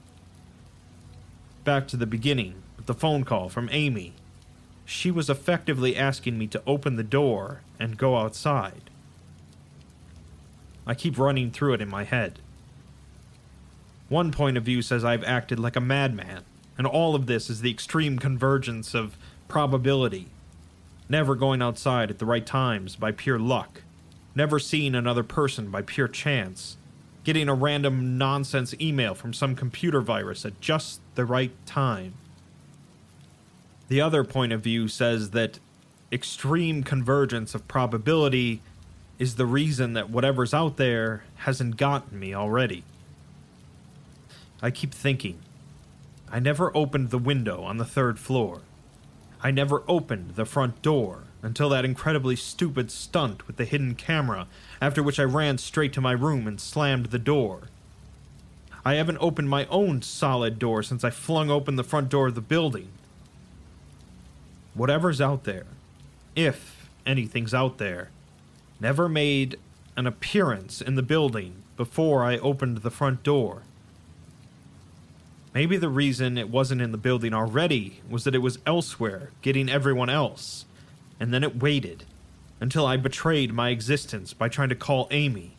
Back 1.63 1.87
to 1.89 1.97
the 1.97 2.07
beginning, 2.07 2.63
with 2.75 2.87
the 2.87 2.93
phone 2.99 3.23
call 3.23 3.47
from 3.47 3.69
Amy. 3.71 4.13
She 4.83 5.09
was 5.09 5.29
effectively 5.29 5.95
asking 5.95 6.37
me 6.37 6.47
to 6.47 6.61
open 6.67 6.97
the 6.97 7.03
door 7.03 7.61
and 7.79 7.97
go 7.97 8.17
outside. 8.17 8.89
I 10.85 10.93
keep 10.93 11.17
running 11.17 11.49
through 11.49 11.75
it 11.75 11.81
in 11.81 11.89
my 11.89 12.03
head. 12.03 12.39
One 14.09 14.31
point 14.31 14.57
of 14.57 14.65
view 14.65 14.81
says 14.81 15.05
I've 15.05 15.23
acted 15.23 15.59
like 15.59 15.77
a 15.77 15.81
madman, 15.81 16.43
and 16.77 16.87
all 16.87 17.15
of 17.15 17.25
this 17.25 17.49
is 17.49 17.61
the 17.61 17.71
extreme 17.71 18.19
convergence 18.19 18.93
of 18.93 19.17
probability. 19.47 20.27
Never 21.09 21.35
going 21.35 21.61
outside 21.61 22.09
at 22.09 22.19
the 22.19 22.25
right 22.25 22.45
times 22.45 22.95
by 22.95 23.11
pure 23.11 23.39
luck, 23.39 23.83
never 24.35 24.57
seeing 24.59 24.95
another 24.95 25.23
person 25.23 25.69
by 25.69 25.81
pure 25.81 26.07
chance, 26.07 26.77
getting 27.23 27.49
a 27.49 27.53
random 27.53 28.17
nonsense 28.17 28.73
email 28.81 29.13
from 29.13 29.33
some 29.33 29.55
computer 29.55 30.01
virus 30.01 30.45
at 30.45 30.59
just 30.59 31.01
the 31.15 31.25
right 31.25 31.51
time. 31.65 32.13
The 33.89 34.01
other 34.01 34.23
point 34.23 34.53
of 34.53 34.61
view 34.61 34.87
says 34.87 35.31
that 35.31 35.59
extreme 36.11 36.83
convergence 36.83 37.53
of 37.53 37.67
probability 37.67 38.61
is 39.19 39.35
the 39.35 39.45
reason 39.45 39.93
that 39.93 40.09
whatever's 40.09 40.53
out 40.53 40.77
there 40.77 41.23
hasn't 41.37 41.77
gotten 41.77 42.19
me 42.19 42.33
already. 42.33 42.83
I 44.61 44.71
keep 44.71 44.93
thinking. 44.93 45.39
I 46.33 46.39
never 46.39 46.75
opened 46.75 47.11
the 47.11 47.19
window 47.19 47.61
on 47.61 47.77
the 47.77 47.85
third 47.85 48.17
floor. 48.17 48.61
I 49.43 49.51
never 49.51 49.83
opened 49.87 50.31
the 50.31 50.45
front 50.45 50.81
door 50.81 51.25
until 51.43 51.69
that 51.69 51.85
incredibly 51.85 52.35
stupid 52.35 52.89
stunt 52.89 53.45
with 53.45 53.57
the 53.57 53.65
hidden 53.65 53.93
camera, 53.93 54.47
after 54.81 55.03
which 55.03 55.19
I 55.19 55.25
ran 55.25 55.59
straight 55.59 55.93
to 55.93 56.01
my 56.01 56.13
room 56.13 56.47
and 56.47 56.59
slammed 56.59 57.07
the 57.07 57.19
door. 57.19 57.69
I 58.83 58.95
haven't 58.95 59.19
opened 59.21 59.47
my 59.47 59.67
own 59.67 60.01
solid 60.01 60.57
door 60.57 60.81
since 60.81 61.03
I 61.03 61.11
flung 61.11 61.51
open 61.51 61.75
the 61.75 61.83
front 61.83 62.09
door 62.09 62.29
of 62.29 62.35
the 62.35 62.41
building. 62.41 62.87
Whatever's 64.73 65.21
out 65.21 65.43
there, 65.43 65.67
if 66.35 66.89
anything's 67.05 67.53
out 67.53 67.77
there, 67.77 68.09
never 68.79 69.07
made 69.07 69.59
an 69.95 70.07
appearance 70.07 70.81
in 70.81 70.95
the 70.95 71.03
building 71.03 71.61
before 71.77 72.23
I 72.23 72.39
opened 72.39 72.77
the 72.77 72.89
front 72.89 73.21
door. 73.21 73.61
Maybe 75.53 75.77
the 75.77 75.89
reason 75.89 76.37
it 76.37 76.49
wasn't 76.49 76.81
in 76.81 76.91
the 76.91 76.97
building 76.97 77.33
already 77.33 78.01
was 78.09 78.23
that 78.23 78.33
it 78.33 78.39
was 78.39 78.57
elsewhere, 78.65 79.29
getting 79.41 79.69
everyone 79.69 80.09
else. 80.09 80.65
And 81.19 81.33
then 81.33 81.43
it 81.43 81.61
waited 81.61 82.05
until 82.59 82.85
I 82.85 82.97
betrayed 82.97 83.53
my 83.53 83.69
existence 83.69 84.33
by 84.33 84.49
trying 84.49 84.69
to 84.69 84.75
call 84.75 85.07
Amy. 85.11 85.55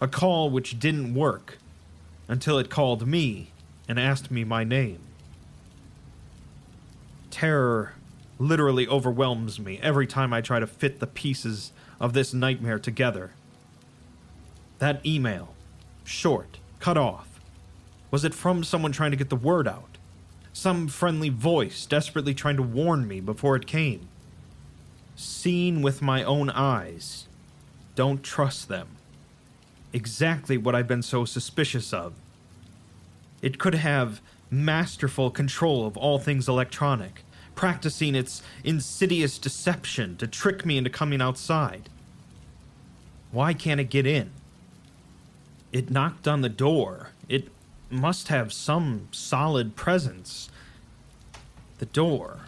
A 0.00 0.08
call 0.08 0.48
which 0.48 0.78
didn't 0.78 1.14
work 1.14 1.58
until 2.26 2.58
it 2.58 2.70
called 2.70 3.06
me 3.06 3.50
and 3.86 4.00
asked 4.00 4.30
me 4.30 4.44
my 4.44 4.64
name. 4.64 5.00
Terror 7.30 7.94
literally 8.38 8.88
overwhelms 8.88 9.60
me 9.60 9.78
every 9.82 10.06
time 10.06 10.32
I 10.32 10.40
try 10.40 10.58
to 10.58 10.66
fit 10.66 11.00
the 11.00 11.06
pieces 11.06 11.72
of 12.00 12.12
this 12.12 12.32
nightmare 12.32 12.78
together. 12.78 13.32
That 14.78 15.04
email, 15.04 15.54
short, 16.04 16.58
cut 16.80 16.96
off, 16.96 17.33
was 18.14 18.24
it 18.24 18.32
from 18.32 18.62
someone 18.62 18.92
trying 18.92 19.10
to 19.10 19.16
get 19.16 19.28
the 19.28 19.34
word 19.34 19.66
out? 19.66 19.98
Some 20.52 20.86
friendly 20.86 21.30
voice 21.30 21.84
desperately 21.84 22.32
trying 22.32 22.54
to 22.54 22.62
warn 22.62 23.08
me 23.08 23.18
before 23.18 23.56
it 23.56 23.66
came? 23.66 24.06
Seen 25.16 25.82
with 25.82 26.00
my 26.00 26.22
own 26.22 26.48
eyes. 26.48 27.26
Don't 27.96 28.22
trust 28.22 28.68
them. 28.68 28.86
Exactly 29.92 30.56
what 30.56 30.76
I've 30.76 30.86
been 30.86 31.02
so 31.02 31.24
suspicious 31.24 31.92
of. 31.92 32.14
It 33.42 33.58
could 33.58 33.74
have 33.74 34.20
masterful 34.48 35.32
control 35.32 35.84
of 35.84 35.96
all 35.96 36.20
things 36.20 36.46
electronic, 36.46 37.24
practicing 37.56 38.14
its 38.14 38.42
insidious 38.62 39.38
deception 39.38 40.16
to 40.18 40.28
trick 40.28 40.64
me 40.64 40.78
into 40.78 40.88
coming 40.88 41.20
outside. 41.20 41.88
Why 43.32 43.54
can't 43.54 43.80
it 43.80 43.90
get 43.90 44.06
in? 44.06 44.30
It 45.72 45.90
knocked 45.90 46.28
on 46.28 46.42
the 46.42 46.48
door. 46.48 47.08
It 47.28 47.48
must 47.94 48.28
have 48.28 48.52
some 48.52 49.08
solid 49.12 49.76
presence. 49.76 50.50
The 51.78 51.86
door. 51.86 52.40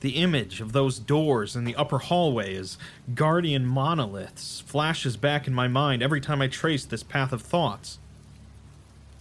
The 0.00 0.16
image 0.16 0.60
of 0.60 0.72
those 0.72 0.98
doors 0.98 1.56
in 1.56 1.64
the 1.64 1.74
upper 1.74 1.98
hallway 1.98 2.54
as 2.56 2.78
guardian 3.14 3.64
monoliths 3.64 4.60
flashes 4.60 5.16
back 5.16 5.46
in 5.46 5.54
my 5.54 5.68
mind 5.68 6.02
every 6.02 6.20
time 6.20 6.42
I 6.42 6.48
trace 6.48 6.84
this 6.84 7.02
path 7.02 7.32
of 7.32 7.42
thoughts. 7.42 7.98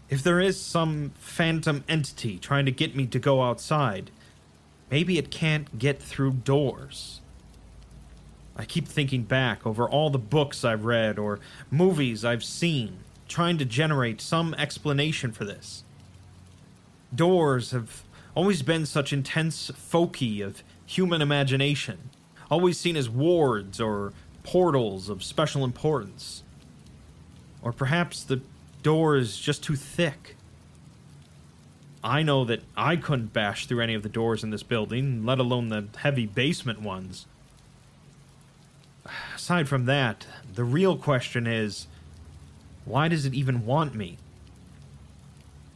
If 0.10 0.22
there 0.22 0.40
is 0.40 0.60
some 0.60 1.14
phantom 1.18 1.84
entity 1.88 2.38
trying 2.38 2.66
to 2.66 2.72
get 2.72 2.96
me 2.96 3.08
to 3.08 3.18
go 3.18 3.42
outside, 3.42 4.12
maybe 4.92 5.18
it 5.18 5.32
can't 5.32 5.80
get 5.80 6.02
through 6.02 6.34
doors. 6.34 7.22
I 8.56 8.66
keep 8.66 8.88
thinking 8.88 9.24
back 9.24 9.66
over 9.66 9.90
all 9.90 10.10
the 10.10 10.20
books 10.20 10.64
I've 10.64 10.86
read 10.86 11.18
or 11.18 11.40
movies 11.72 12.24
I've 12.24 12.44
seen 12.44 13.00
trying 13.28 13.58
to 13.58 13.66
generate 13.66 14.22
some 14.22 14.54
explanation 14.56 15.32
for 15.32 15.46
this. 15.46 15.84
Doors 17.14 17.72
have 17.72 18.04
always 18.36 18.62
been 18.62 18.86
such 18.86 19.14
intense 19.14 19.72
foci 19.76 20.42
of 20.42 20.64
human 20.86 21.22
imagination, 21.22 22.10
always 22.52 22.78
seen 22.78 22.96
as 22.96 23.10
wards 23.10 23.80
or 23.80 24.14
portals 24.44 25.10
of 25.10 25.24
special 25.24 25.64
importance. 25.64 26.44
Or 27.62 27.72
perhaps 27.72 28.24
the 28.24 28.42
door 28.84 29.16
is 29.16 29.38
just 29.38 29.64
too 29.64 29.76
thick. 29.76 30.36
I 32.04 32.22
know 32.22 32.46
that 32.46 32.62
I 32.78 32.98
couldn't 32.98 33.34
bash 33.34 33.66
through 33.66 33.82
any 33.82 33.96
of 33.96 34.04
the 34.04 34.10
doors 34.10 34.44
in 34.44 34.52
this 34.52 34.62
building, 34.62 35.26
let 35.26 35.40
alone 35.40 35.70
the 35.70 35.88
heavy 35.98 36.28
basement 36.28 36.82
ones. 36.82 37.26
Aside 39.36 39.68
from 39.68 39.86
that, 39.86 40.28
the 40.54 40.64
real 40.64 40.98
question 40.98 41.48
is 41.48 41.88
why 42.86 43.08
does 43.08 43.26
it 43.26 43.34
even 43.34 43.66
want 43.66 43.96
me? 43.96 44.18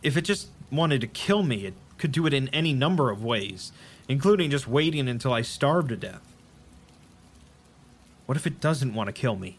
If 0.02 0.16
it 0.16 0.22
just 0.22 0.50
wanted 0.72 1.02
to 1.02 1.08
kill 1.08 1.44
me, 1.44 1.66
it 1.66 1.74
could 1.98 2.12
do 2.12 2.26
it 2.26 2.34
in 2.34 2.48
any 2.50 2.72
number 2.72 3.10
of 3.10 3.24
ways, 3.24 3.72
including 4.08 4.52
just 4.52 4.68
waiting 4.68 5.08
until 5.08 5.34
I 5.34 5.42
starve 5.42 5.90
to 5.90 5.98
death. 5.98 6.22
What 8.26 8.38
if 8.38 8.46
it 8.46 8.62
doesn't 8.62 8.94
want 8.94 9.08
to 9.08 9.14
kill 9.14 9.36
me? 9.36 9.58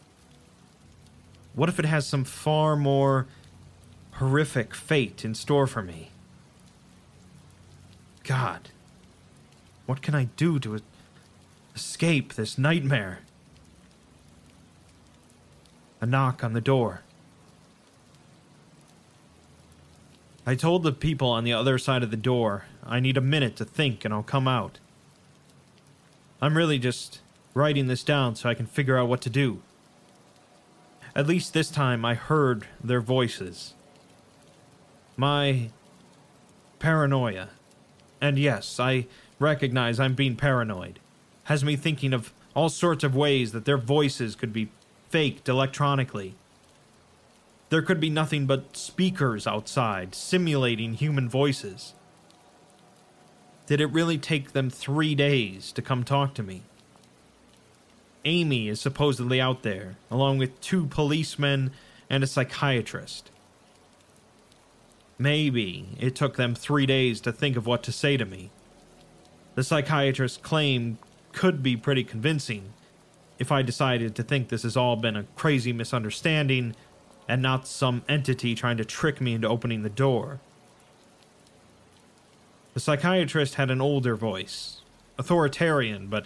What 1.53 1.69
if 1.69 1.77
it 1.77 1.85
has 1.85 2.07
some 2.07 2.23
far 2.23 2.75
more 2.75 3.27
horrific 4.13 4.73
fate 4.73 5.25
in 5.25 5.35
store 5.35 5.67
for 5.67 5.81
me? 5.81 6.11
God, 8.23 8.69
what 9.85 10.01
can 10.01 10.15
I 10.15 10.25
do 10.37 10.57
to 10.59 10.79
escape 11.75 12.33
this 12.33 12.57
nightmare? 12.57 13.19
A 15.99 16.05
knock 16.05 16.43
on 16.43 16.53
the 16.53 16.61
door. 16.61 17.01
I 20.45 20.55
told 20.55 20.83
the 20.83 20.91
people 20.91 21.29
on 21.29 21.43
the 21.43 21.53
other 21.53 21.77
side 21.77 22.01
of 22.01 22.11
the 22.11 22.17
door 22.17 22.65
I 22.83 22.99
need 22.99 23.17
a 23.17 23.21
minute 23.21 23.55
to 23.57 23.65
think 23.65 24.03
and 24.03 24.13
I'll 24.13 24.23
come 24.23 24.47
out. 24.47 24.79
I'm 26.41 26.57
really 26.57 26.79
just 26.79 27.21
writing 27.53 27.87
this 27.87 28.03
down 28.03 28.35
so 28.35 28.49
I 28.49 28.55
can 28.55 28.65
figure 28.65 28.97
out 28.97 29.07
what 29.07 29.21
to 29.21 29.29
do. 29.29 29.61
At 31.15 31.27
least 31.27 31.53
this 31.53 31.69
time 31.69 32.03
I 32.03 32.15
heard 32.15 32.65
their 32.83 33.01
voices. 33.01 33.75
My 35.15 35.69
paranoia 36.79 37.49
And 38.19 38.39
yes, 38.39 38.79
I 38.79 39.05
recognize 39.39 39.99
I'm 39.99 40.15
being 40.15 40.35
paranoid. 40.35 40.99
Has 41.45 41.63
me 41.63 41.75
thinking 41.75 42.13
of 42.13 42.33
all 42.55 42.69
sorts 42.69 43.03
of 43.03 43.15
ways 43.15 43.51
that 43.51 43.65
their 43.65 43.77
voices 43.77 44.35
could 44.35 44.53
be 44.53 44.69
faked 45.09 45.47
electronically. 45.47 46.35
There 47.71 47.81
could 47.81 48.01
be 48.01 48.09
nothing 48.09 48.47
but 48.47 48.75
speakers 48.75 49.47
outside, 49.47 50.13
simulating 50.13 50.95
human 50.95 51.29
voices. 51.29 51.93
Did 53.65 53.79
it 53.79 53.85
really 53.85 54.17
take 54.17 54.51
them 54.51 54.69
three 54.69 55.15
days 55.15 55.71
to 55.71 55.81
come 55.81 56.03
talk 56.03 56.33
to 56.33 56.43
me? 56.43 56.63
Amy 58.25 58.67
is 58.67 58.81
supposedly 58.81 59.39
out 59.39 59.63
there, 59.63 59.95
along 60.11 60.37
with 60.37 60.59
two 60.59 60.85
policemen 60.85 61.71
and 62.09 62.25
a 62.25 62.27
psychiatrist. 62.27 63.31
Maybe 65.17 65.95
it 65.97 66.13
took 66.13 66.35
them 66.35 66.53
three 66.53 66.85
days 66.85 67.21
to 67.21 67.31
think 67.31 67.55
of 67.55 67.65
what 67.65 67.83
to 67.83 67.93
say 67.93 68.17
to 68.17 68.25
me. 68.25 68.49
The 69.55 69.63
psychiatrist's 69.63 70.35
claim 70.35 70.97
could 71.31 71.63
be 71.63 71.77
pretty 71.77 72.03
convincing 72.03 72.73
if 73.39 73.49
I 73.49 73.61
decided 73.61 74.13
to 74.15 74.23
think 74.23 74.49
this 74.49 74.63
has 74.63 74.75
all 74.75 74.97
been 74.97 75.15
a 75.15 75.25
crazy 75.37 75.71
misunderstanding 75.71 76.75
and 77.31 77.41
not 77.41 77.65
some 77.65 78.03
entity 78.09 78.53
trying 78.53 78.75
to 78.75 78.83
trick 78.83 79.21
me 79.21 79.33
into 79.33 79.47
opening 79.47 79.83
the 79.83 79.89
door. 79.89 80.41
The 82.73 82.81
psychiatrist 82.81 83.55
had 83.55 83.71
an 83.71 83.79
older 83.79 84.17
voice, 84.17 84.81
authoritarian, 85.17 86.07
but 86.07 86.25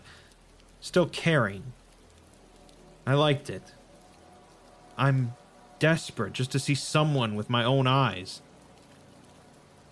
still 0.81 1.05
caring. 1.05 1.73
I 3.05 3.13
liked 3.13 3.51
it. 3.51 3.61
I'm 4.97 5.33
desperate 5.77 6.33
just 6.33 6.51
to 6.53 6.59
see 6.59 6.73
someone 6.73 7.35
with 7.35 7.51
my 7.51 7.63
own 7.63 7.85
eyes. 7.85 8.41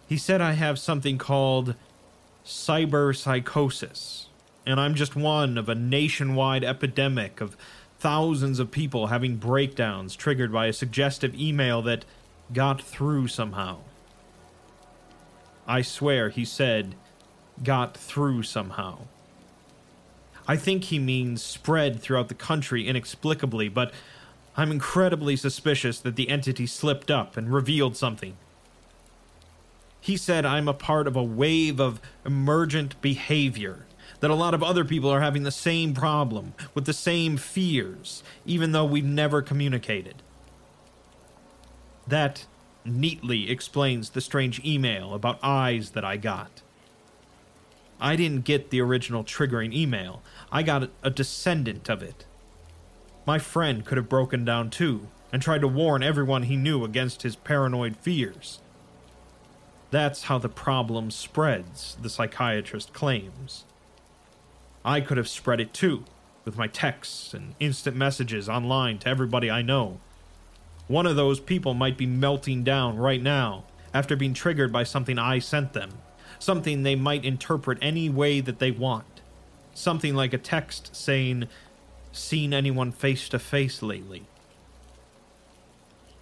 He 0.09 0.17
said 0.17 0.41
I 0.41 0.53
have 0.53 0.79
something 0.79 1.19
called 1.19 1.75
cyberpsychosis, 2.43 4.25
and 4.65 4.79
I'm 4.79 4.95
just 4.95 5.15
one 5.15 5.59
of 5.59 5.69
a 5.69 5.75
nationwide 5.75 6.63
epidemic 6.63 7.39
of 7.39 7.55
thousands 8.03 8.59
of 8.59 8.69
people 8.69 9.07
having 9.07 9.37
breakdowns 9.37 10.13
triggered 10.13 10.51
by 10.51 10.67
a 10.67 10.73
suggestive 10.73 11.33
email 11.35 11.81
that 11.81 12.03
got 12.51 12.81
through 12.81 13.29
somehow. 13.29 13.77
I 15.65 15.83
swear 15.83 16.27
he 16.27 16.43
said, 16.43 16.95
got 17.63 17.95
through 17.95 18.43
somehow. 18.43 18.97
I 20.45 20.57
think 20.57 20.83
he 20.83 20.99
means 20.99 21.41
spread 21.41 22.01
throughout 22.01 22.27
the 22.27 22.33
country 22.33 22.89
inexplicably, 22.89 23.69
but 23.69 23.93
I'm 24.57 24.69
incredibly 24.69 25.37
suspicious 25.37 26.01
that 26.01 26.17
the 26.17 26.27
entity 26.27 26.67
slipped 26.67 27.09
up 27.09 27.37
and 27.37 27.53
revealed 27.53 27.95
something. 27.95 28.35
He 30.01 30.17
said 30.17 30.45
I'm 30.45 30.67
a 30.67 30.73
part 30.73 31.07
of 31.07 31.15
a 31.15 31.23
wave 31.23 31.79
of 31.79 32.01
emergent 32.25 33.01
behavior, 33.01 33.85
that 34.23 34.31
a 34.31 34.35
lot 34.35 34.53
of 34.53 34.63
other 34.63 34.85
people 34.85 35.09
are 35.09 35.19
having 35.19 35.43
the 35.43 35.51
same 35.51 35.93
problem, 35.93 36.53
with 36.73 36.85
the 36.85 36.93
same 36.93 37.35
fears, 37.35 38.23
even 38.45 38.71
though 38.71 38.85
we've 38.85 39.03
never 39.03 39.41
communicated. 39.41 40.15
That 42.07 42.45
neatly 42.85 43.51
explains 43.51 44.11
the 44.11 44.21
strange 44.21 44.63
email 44.63 45.13
about 45.13 45.43
eyes 45.43 45.89
that 45.89 46.05
I 46.05 46.15
got. 46.15 46.61
I 47.99 48.15
didn't 48.15 48.45
get 48.45 48.69
the 48.69 48.79
original 48.79 49.25
triggering 49.25 49.73
email, 49.73 50.23
I 50.53 50.63
got 50.63 50.89
a 51.03 51.09
descendant 51.09 51.89
of 51.89 52.01
it. 52.01 52.25
My 53.25 53.39
friend 53.39 53.85
could 53.85 53.97
have 53.97 54.07
broken 54.07 54.45
down 54.45 54.69
too, 54.69 55.09
and 55.33 55.41
tried 55.41 55.59
to 55.59 55.67
warn 55.67 56.01
everyone 56.01 56.43
he 56.43 56.55
knew 56.55 56.85
against 56.85 57.23
his 57.23 57.35
paranoid 57.35 57.97
fears. 57.97 58.61
That's 59.91 60.23
how 60.23 60.37
the 60.37 60.47
problem 60.47 61.11
spreads, 61.11 61.97
the 62.01 62.09
psychiatrist 62.09 62.93
claims. 62.93 63.65
I 64.85 65.01
could 65.01 65.17
have 65.17 65.29
spread 65.29 65.61
it 65.61 65.73
too, 65.73 66.03
with 66.45 66.57
my 66.57 66.67
texts 66.67 67.33
and 67.33 67.55
instant 67.59 67.95
messages 67.95 68.49
online 68.49 68.99
to 68.99 69.09
everybody 69.09 69.49
I 69.49 69.61
know. 69.61 69.99
One 70.87 71.05
of 71.05 71.15
those 71.15 71.39
people 71.39 71.73
might 71.73 71.97
be 71.97 72.05
melting 72.05 72.63
down 72.63 72.97
right 72.97 73.21
now 73.21 73.63
after 73.93 74.15
being 74.15 74.33
triggered 74.33 74.71
by 74.71 74.83
something 74.83 75.17
I 75.17 75.39
sent 75.39 75.73
them, 75.73 75.91
something 76.39 76.83
they 76.83 76.95
might 76.95 77.23
interpret 77.23 77.77
any 77.81 78.09
way 78.09 78.41
that 78.41 78.59
they 78.59 78.71
want. 78.71 79.21
Something 79.73 80.15
like 80.15 80.33
a 80.33 80.37
text 80.37 80.95
saying, 80.95 81.47
Seen 82.11 82.53
anyone 82.53 82.91
face 82.91 83.29
to 83.29 83.39
face 83.39 83.81
lately? 83.81 84.27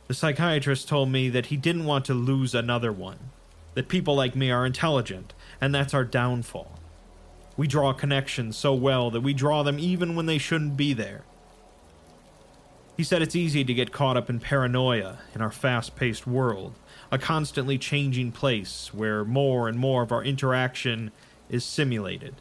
The 0.07 0.14
psychiatrist 0.14 0.88
told 0.88 1.09
me 1.09 1.30
that 1.30 1.47
he 1.47 1.57
didn't 1.57 1.86
want 1.86 2.05
to 2.05 2.14
lose 2.14 2.53
another 2.53 2.91
one, 2.91 3.32
that 3.74 3.88
people 3.88 4.16
like 4.16 4.36
me 4.36 4.51
are 4.51 4.66
intelligent, 4.66 5.34
and 5.59 5.74
that's 5.74 5.93
our 5.93 6.03
downfall. 6.03 6.81
We 7.62 7.68
draw 7.68 7.93
connections 7.93 8.57
so 8.57 8.74
well 8.74 9.12
that 9.12 9.22
we 9.22 9.36
draw 9.36 9.62
them 9.62 9.78
even 9.78 10.16
when 10.16 10.26
they 10.26 10.39
shouldn't 10.39 10.76
be 10.76 10.93
there. 10.93 11.22
He 12.97 13.03
said 13.03 13.22
it's 13.22 13.36
easy 13.36 13.64
to 13.64 13.72
get 13.72 13.91
caught 13.91 14.18
up 14.18 14.32
in 14.32 14.39
paranoia 14.39 15.20
in 15.36 15.43
our 15.43 15.51
fast 15.51 15.95
paced 15.95 16.26
world, 16.26 16.74
a 17.12 17.20
constantly 17.20 17.78
changing 17.78 18.32
place 18.32 18.91
where 18.95 19.24
more 19.24 19.68
and 19.68 19.78
more 19.78 20.01
of 20.01 20.12
our 20.12 20.24
interaction 20.24 21.12
is 21.51 21.64
simulated. 21.64 22.34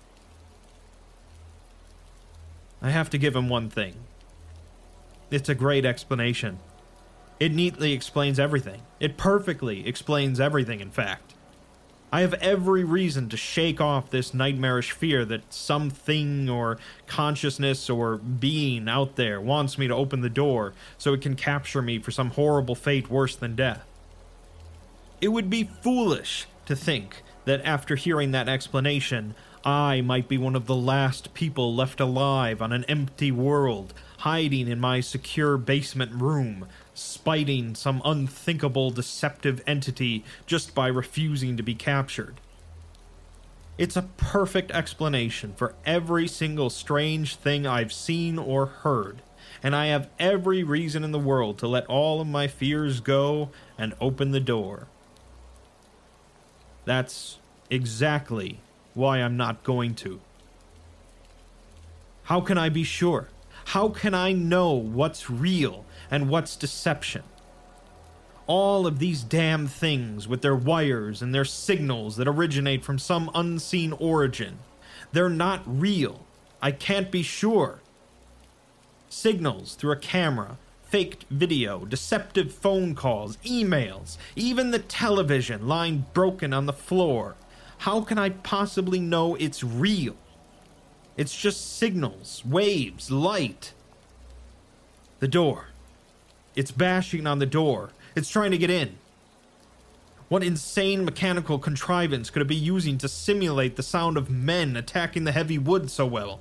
I 2.80 2.88
have 2.88 3.10
to 3.10 3.18
give 3.18 3.36
him 3.36 3.50
one 3.50 3.68
thing. 3.68 3.96
It's 5.30 5.50
a 5.50 5.54
great 5.54 5.84
explanation. 5.84 6.60
It 7.38 7.52
neatly 7.52 7.92
explains 7.92 8.40
everything. 8.40 8.80
It 9.00 9.18
perfectly 9.18 9.86
explains 9.86 10.40
everything, 10.40 10.80
in 10.80 10.90
fact. 10.90 11.34
I 12.12 12.22
have 12.22 12.34
every 12.34 12.82
reason 12.82 13.28
to 13.28 13.36
shake 13.36 13.80
off 13.80 14.10
this 14.10 14.34
nightmarish 14.34 14.90
fear 14.90 15.24
that 15.26 15.52
something 15.52 16.50
or 16.50 16.78
consciousness 17.06 17.88
or 17.88 18.16
being 18.16 18.88
out 18.88 19.14
there 19.14 19.40
wants 19.40 19.78
me 19.78 19.86
to 19.86 19.94
open 19.94 20.20
the 20.20 20.28
door 20.28 20.72
so 20.98 21.12
it 21.12 21.22
can 21.22 21.36
capture 21.36 21.82
me 21.82 22.00
for 22.00 22.10
some 22.10 22.30
horrible 22.30 22.74
fate 22.74 23.08
worse 23.08 23.36
than 23.36 23.54
death. 23.54 23.84
It 25.20 25.28
would 25.28 25.48
be 25.48 25.70
foolish 25.82 26.46
to 26.66 26.74
think 26.74 27.22
that 27.44 27.64
after 27.64 27.94
hearing 27.94 28.32
that 28.32 28.48
explanation, 28.48 29.34
I 29.64 30.00
might 30.00 30.28
be 30.28 30.38
one 30.38 30.56
of 30.56 30.66
the 30.66 30.74
last 30.74 31.34
people 31.34 31.74
left 31.74 32.00
alive 32.00 32.62
on 32.62 32.72
an 32.72 32.84
empty 32.84 33.30
world, 33.30 33.92
hiding 34.18 34.68
in 34.68 34.80
my 34.80 35.00
secure 35.00 35.58
basement 35.58 36.12
room, 36.12 36.66
spiting 36.94 37.74
some 37.74 38.02
unthinkable 38.04 38.90
deceptive 38.90 39.62
entity 39.66 40.24
just 40.46 40.74
by 40.74 40.86
refusing 40.86 41.56
to 41.56 41.62
be 41.62 41.74
captured. 41.74 42.40
It's 43.78 43.96
a 43.96 44.08
perfect 44.18 44.70
explanation 44.72 45.54
for 45.56 45.74
every 45.86 46.28
single 46.28 46.68
strange 46.68 47.36
thing 47.36 47.66
I've 47.66 47.92
seen 47.92 48.38
or 48.38 48.66
heard, 48.66 49.22
and 49.62 49.74
I 49.74 49.86
have 49.86 50.10
every 50.18 50.62
reason 50.62 51.02
in 51.02 51.12
the 51.12 51.18
world 51.18 51.58
to 51.58 51.66
let 51.66 51.86
all 51.86 52.20
of 52.20 52.26
my 52.26 52.46
fears 52.46 53.00
go 53.00 53.50
and 53.78 53.94
open 54.00 54.32
the 54.32 54.40
door. 54.40 54.86
That's 56.84 57.38
exactly 57.70 58.60
why 58.94 59.18
I'm 59.18 59.36
not 59.36 59.64
going 59.64 59.94
to. 59.96 60.20
How 62.24 62.40
can 62.40 62.58
I 62.58 62.68
be 62.68 62.84
sure? 62.84 63.28
How 63.66 63.88
can 63.88 64.14
I 64.14 64.32
know 64.32 64.72
what's 64.72 65.30
real 65.30 65.84
and 66.10 66.28
what's 66.28 66.56
deception? 66.56 67.22
All 68.46 68.86
of 68.86 68.98
these 68.98 69.22
damn 69.22 69.68
things 69.68 70.26
with 70.26 70.42
their 70.42 70.56
wires 70.56 71.22
and 71.22 71.34
their 71.34 71.44
signals 71.44 72.16
that 72.16 72.26
originate 72.26 72.84
from 72.84 72.98
some 72.98 73.30
unseen 73.34 73.92
origin. 73.92 74.58
They're 75.12 75.28
not 75.28 75.62
real. 75.66 76.24
I 76.60 76.72
can't 76.72 77.10
be 77.10 77.22
sure. 77.22 77.80
Signals 79.08 79.74
through 79.74 79.92
a 79.92 79.96
camera, 79.96 80.58
faked 80.82 81.24
video, 81.30 81.84
deceptive 81.84 82.52
phone 82.52 82.94
calls, 82.96 83.36
emails, 83.38 84.18
even 84.34 84.72
the 84.72 84.78
television 84.80 85.68
lying 85.68 86.06
broken 86.12 86.52
on 86.52 86.66
the 86.66 86.72
floor. 86.72 87.36
How 87.78 88.00
can 88.00 88.18
I 88.18 88.30
possibly 88.30 88.98
know 88.98 89.36
it's 89.36 89.62
real? 89.62 90.16
It's 91.16 91.36
just 91.36 91.76
signals, 91.76 92.42
waves, 92.44 93.10
light. 93.10 93.72
The 95.20 95.28
door. 95.28 95.68
It's 96.54 96.70
bashing 96.70 97.26
on 97.26 97.38
the 97.38 97.46
door. 97.46 97.90
It's 98.14 98.28
trying 98.28 98.50
to 98.50 98.58
get 98.58 98.70
in. 98.70 98.98
What 100.28 100.44
insane 100.44 101.04
mechanical 101.04 101.58
contrivance 101.58 102.30
could 102.30 102.42
it 102.42 102.48
be 102.48 102.54
using 102.54 102.98
to 102.98 103.08
simulate 103.08 103.76
the 103.76 103.82
sound 103.82 104.16
of 104.16 104.30
men 104.30 104.76
attacking 104.76 105.24
the 105.24 105.32
heavy 105.32 105.58
wood 105.58 105.90
so 105.90 106.06
well? 106.06 106.40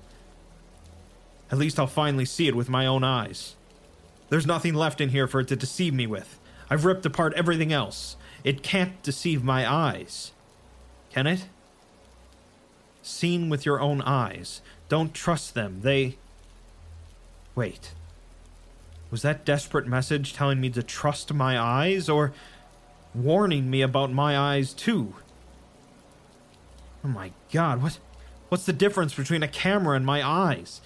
At 1.51 1.57
least 1.57 1.79
I'll 1.79 1.87
finally 1.87 2.25
see 2.25 2.47
it 2.47 2.55
with 2.55 2.69
my 2.69 2.85
own 2.85 3.03
eyes. 3.03 3.55
There's 4.29 4.45
nothing 4.45 4.75
left 4.75 5.01
in 5.01 5.09
here 5.09 5.27
for 5.27 5.39
it 5.39 5.47
to 5.47 5.55
deceive 5.55 5.93
me 5.93 6.05
with. 6.05 6.39
I've 6.69 6.85
ripped 6.85 7.05
apart 7.05 7.33
everything 7.33 7.73
else. 7.73 8.15
It 8.43 8.61
can't 8.61 9.01
deceive 9.01 9.43
my 9.43 9.69
eyes. 9.69 10.33
Can 11.11 11.25
it? 11.25 11.47
Seen 13.01 13.49
with 13.49 13.65
your 13.65 13.81
own 13.81 14.01
eyes. 14.01 14.61
Don't 14.87 15.15
trust 15.15 15.55
them. 15.55 15.81
They. 15.81 16.17
Wait. 17.55 17.93
Was 19.11 19.21
that 19.23 19.45
desperate 19.45 19.87
message 19.87 20.33
telling 20.33 20.61
me 20.61 20.69
to 20.71 20.83
trust 20.83 21.33
my 21.33 21.59
eyes, 21.59 22.09
or 22.09 22.31
warning 23.15 23.69
me 23.69 23.81
about 23.81 24.11
my 24.11 24.37
eyes 24.37 24.73
too? 24.73 25.15
Oh 27.03 27.07
my 27.07 27.31
god, 27.51 27.81
what 27.81 27.99
what's 28.49 28.65
the 28.65 28.73
difference 28.73 29.13
between 29.13 29.43
a 29.43 29.47
camera 29.47 29.95
and 29.95 30.05
my 30.05 30.27
eyes? 30.27 30.81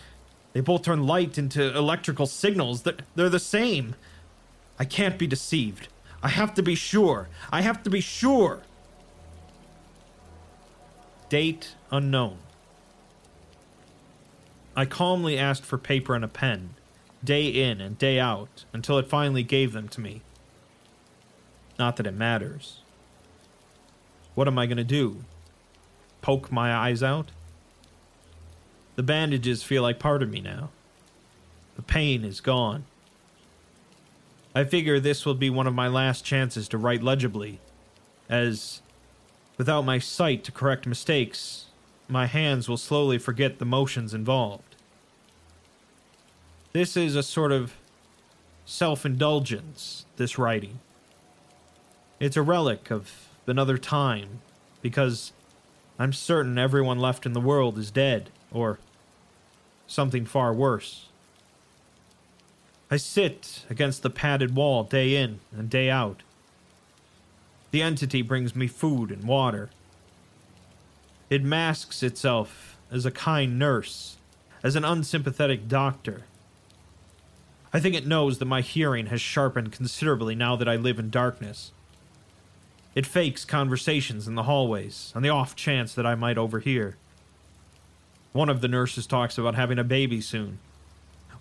They 0.53 0.61
both 0.61 0.83
turn 0.83 1.07
light 1.07 1.37
into 1.37 1.75
electrical 1.75 2.27
signals. 2.27 2.83
They're, 2.83 2.97
they're 3.15 3.29
the 3.29 3.39
same. 3.39 3.95
I 4.77 4.85
can't 4.85 5.17
be 5.17 5.27
deceived. 5.27 5.87
I 6.21 6.29
have 6.29 6.53
to 6.53 6.63
be 6.63 6.75
sure. 6.75 7.27
I 7.51 7.61
have 7.61 7.83
to 7.83 7.89
be 7.89 7.99
sure. 7.99 8.61
Date 11.29 11.75
unknown. 11.91 12.37
I 14.75 14.85
calmly 14.85 15.37
asked 15.37 15.65
for 15.65 15.77
paper 15.77 16.15
and 16.15 16.23
a 16.23 16.27
pen, 16.27 16.75
day 17.23 17.47
in 17.47 17.79
and 17.79 17.97
day 17.97 18.19
out, 18.19 18.65
until 18.73 18.97
it 18.97 19.09
finally 19.09 19.43
gave 19.43 19.73
them 19.73 19.87
to 19.89 20.01
me. 20.01 20.21
Not 21.79 21.95
that 21.97 22.07
it 22.07 22.13
matters. 22.13 22.79
What 24.35 24.47
am 24.47 24.57
I 24.57 24.65
going 24.65 24.77
to 24.77 24.83
do? 24.83 25.23
Poke 26.21 26.51
my 26.51 26.73
eyes 26.73 27.01
out? 27.01 27.31
The 28.95 29.03
bandages 29.03 29.63
feel 29.63 29.81
like 29.81 29.99
part 29.99 30.21
of 30.21 30.29
me 30.29 30.41
now. 30.41 30.69
The 31.75 31.81
pain 31.81 32.23
is 32.23 32.41
gone. 32.41 32.85
I 34.55 34.63
figure 34.63 34.99
this 34.99 35.25
will 35.25 35.33
be 35.33 35.49
one 35.49 35.65
of 35.65 35.73
my 35.73 35.87
last 35.87 36.23
chances 36.23 36.67
to 36.69 36.77
write 36.77 37.01
legibly, 37.01 37.59
as, 38.29 38.81
without 39.57 39.83
my 39.83 39.97
sight 39.97 40.43
to 40.43 40.51
correct 40.51 40.85
mistakes, 40.85 41.65
my 42.07 42.27
hands 42.27 42.69
will 42.69 42.77
slowly 42.77 43.17
forget 43.17 43.57
the 43.57 43.65
motions 43.65 44.13
involved. 44.13 44.72
This 46.73 46.97
is 46.97 47.15
a 47.15 47.21
sort 47.21 47.51
of 47.51 47.75
self 48.65 49.05
indulgence, 49.05 50.07
this 50.17 50.39
writing. 50.39 50.79
It's 52.19 52.35
a 52.35 52.41
relic 52.41 52.89
of 52.89 53.27
another 53.45 53.77
time, 53.77 54.41
because 54.81 55.33
I'm 55.99 56.13
certain 56.13 56.57
everyone 56.57 56.97
left 56.97 57.27
in 57.27 57.33
the 57.33 57.39
world 57.39 57.77
is 57.77 57.91
dead, 57.91 58.31
or 58.51 58.79
something 59.85 60.25
far 60.25 60.51
worse. 60.51 61.09
I 62.89 62.97
sit 62.97 63.65
against 63.69 64.01
the 64.01 64.09
padded 64.09 64.55
wall 64.55 64.83
day 64.83 65.15
in 65.15 65.41
and 65.55 65.69
day 65.69 65.91
out. 65.91 66.23
The 67.69 67.83
entity 67.83 68.23
brings 68.23 68.55
me 68.55 68.65
food 68.65 69.11
and 69.11 69.25
water. 69.25 69.69
It 71.29 71.43
masks 71.43 72.01
itself 72.01 72.77
as 72.91 73.05
a 73.05 73.11
kind 73.11 73.59
nurse, 73.59 74.17
as 74.63 74.75
an 74.75 74.83
unsympathetic 74.83 75.67
doctor. 75.67 76.23
I 77.73 77.79
think 77.79 77.95
it 77.95 78.05
knows 78.05 78.37
that 78.37 78.45
my 78.45 78.61
hearing 78.61 79.07
has 79.07 79.19
sharpened 79.19 79.71
considerably 79.71 80.35
now 80.35 80.55
that 80.55 80.69
I 80.69 80.75
live 80.75 80.99
in 80.99 81.09
darkness. 81.09 81.71
It 82.93 83.07
fakes 83.07 83.45
conversations 83.45 84.27
in 84.27 84.35
the 84.35 84.43
hallways 84.43 85.11
on 85.15 85.23
the 85.23 85.29
off 85.29 85.55
chance 85.55 85.93
that 85.95 86.05
I 86.05 86.13
might 86.13 86.37
overhear. 86.37 86.97
One 88.31 88.49
of 88.49 88.61
the 88.61 88.67
nurses 88.67 89.07
talks 89.07 89.37
about 89.37 89.55
having 89.55 89.79
a 89.79 89.83
baby 89.83 90.21
soon, 90.21 90.59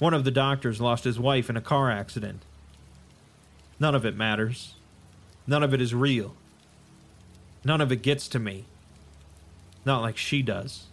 one 0.02 0.14
of 0.14 0.24
the 0.24 0.32
doctors 0.32 0.80
lost 0.80 1.04
his 1.04 1.20
wife 1.20 1.48
in 1.48 1.56
a 1.56 1.60
car 1.60 1.88
accident. 1.88 2.42
None 3.78 3.94
of 3.94 4.04
it 4.04 4.16
matters. 4.16 4.74
None 5.46 5.62
of 5.62 5.72
it 5.72 5.80
is 5.80 5.94
real. 5.94 6.34
None 7.64 7.80
of 7.80 7.92
it 7.92 8.02
gets 8.02 8.26
to 8.28 8.40
me. 8.40 8.64
Not 9.84 10.02
like 10.02 10.16
she 10.16 10.42
does. 10.42 10.86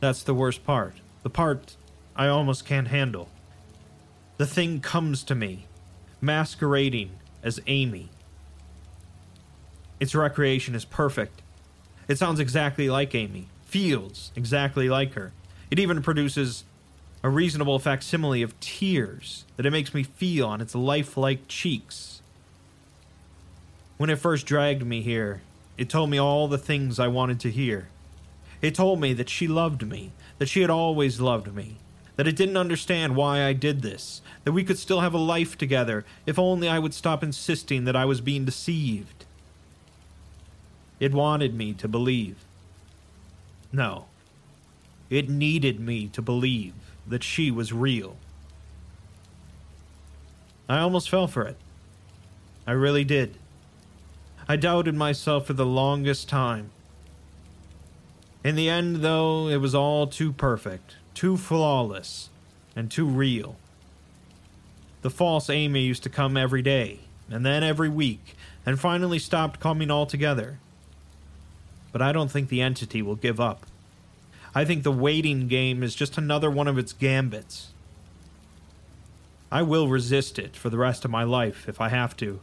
That's 0.00 0.22
the 0.22 0.32
worst 0.32 0.64
part. 0.64 0.94
The 1.22 1.28
part 1.28 1.76
I 2.16 2.28
almost 2.28 2.64
can't 2.64 2.88
handle. 2.88 3.28
The 4.36 4.46
thing 4.46 4.80
comes 4.80 5.22
to 5.24 5.34
me, 5.34 5.66
masquerading 6.20 7.12
as 7.42 7.60
Amy. 7.66 8.08
Its 10.00 10.14
recreation 10.14 10.74
is 10.74 10.84
perfect. 10.84 11.40
It 12.08 12.18
sounds 12.18 12.40
exactly 12.40 12.90
like 12.90 13.14
Amy, 13.14 13.46
feels 13.64 14.32
exactly 14.34 14.88
like 14.88 15.14
her. 15.14 15.32
It 15.70 15.78
even 15.78 16.02
produces 16.02 16.64
a 17.22 17.30
reasonable 17.30 17.78
facsimile 17.78 18.42
of 18.42 18.58
tears 18.60 19.44
that 19.56 19.66
it 19.66 19.70
makes 19.70 19.94
me 19.94 20.02
feel 20.02 20.46
on 20.46 20.60
its 20.60 20.74
lifelike 20.74 21.46
cheeks. 21.46 22.20
When 23.96 24.10
it 24.10 24.18
first 24.18 24.46
dragged 24.46 24.84
me 24.84 25.00
here, 25.00 25.42
it 25.78 25.88
told 25.88 26.10
me 26.10 26.18
all 26.18 26.48
the 26.48 26.58
things 26.58 26.98
I 26.98 27.08
wanted 27.08 27.40
to 27.40 27.50
hear. 27.50 27.88
It 28.60 28.74
told 28.74 29.00
me 29.00 29.12
that 29.14 29.28
she 29.28 29.46
loved 29.46 29.86
me, 29.86 30.10
that 30.38 30.48
she 30.48 30.60
had 30.60 30.70
always 30.70 31.20
loved 31.20 31.54
me, 31.54 31.76
that 32.16 32.28
it 32.28 32.36
didn't 32.36 32.56
understand 32.56 33.16
why 33.16 33.42
I 33.42 33.52
did 33.52 33.82
this, 33.82 34.22
that 34.44 34.52
we 34.52 34.64
could 34.64 34.78
still 34.78 35.00
have 35.00 35.14
a 35.14 35.18
life 35.18 35.58
together 35.58 36.04
if 36.26 36.38
only 36.38 36.68
I 36.68 36.78
would 36.78 36.94
stop 36.94 37.22
insisting 37.22 37.84
that 37.84 37.96
I 37.96 38.04
was 38.04 38.20
being 38.20 38.44
deceived. 38.44 39.24
It 41.00 41.12
wanted 41.12 41.54
me 41.54 41.72
to 41.74 41.88
believe. 41.88 42.36
No, 43.72 44.06
it 45.10 45.28
needed 45.28 45.80
me 45.80 46.06
to 46.08 46.22
believe 46.22 46.74
that 47.06 47.24
she 47.24 47.50
was 47.50 47.72
real. 47.72 48.16
I 50.68 50.78
almost 50.78 51.10
fell 51.10 51.26
for 51.26 51.42
it. 51.42 51.56
I 52.66 52.72
really 52.72 53.04
did. 53.04 53.36
I 54.48 54.56
doubted 54.56 54.94
myself 54.94 55.46
for 55.46 55.52
the 55.52 55.66
longest 55.66 56.28
time. 56.28 56.70
In 58.42 58.56
the 58.56 58.68
end, 58.68 58.96
though, 58.96 59.48
it 59.48 59.56
was 59.56 59.74
all 59.74 60.06
too 60.06 60.32
perfect, 60.32 60.96
too 61.14 61.36
flawless, 61.36 62.28
and 62.76 62.90
too 62.90 63.06
real. 63.06 63.56
The 65.02 65.10
false 65.10 65.48
Amy 65.48 65.82
used 65.82 66.02
to 66.02 66.08
come 66.08 66.36
every 66.36 66.62
day, 66.62 67.00
and 67.30 67.44
then 67.44 67.62
every 67.62 67.88
week, 67.88 68.36
and 68.66 68.80
finally 68.80 69.18
stopped 69.18 69.60
coming 69.60 69.90
altogether. 69.90 70.58
But 71.92 72.02
I 72.02 72.12
don't 72.12 72.30
think 72.30 72.48
the 72.48 72.62
entity 72.62 73.02
will 73.02 73.14
give 73.14 73.40
up. 73.40 73.66
I 74.54 74.64
think 74.64 74.82
the 74.82 74.92
waiting 74.92 75.48
game 75.48 75.82
is 75.82 75.94
just 75.94 76.16
another 76.16 76.50
one 76.50 76.68
of 76.68 76.78
its 76.78 76.92
gambits. 76.92 77.70
I 79.50 79.62
will 79.62 79.88
resist 79.88 80.38
it 80.38 80.56
for 80.56 80.70
the 80.70 80.78
rest 80.78 81.04
of 81.04 81.10
my 81.10 81.22
life 81.22 81.68
if 81.68 81.80
I 81.80 81.88
have 81.88 82.16
to. 82.16 82.40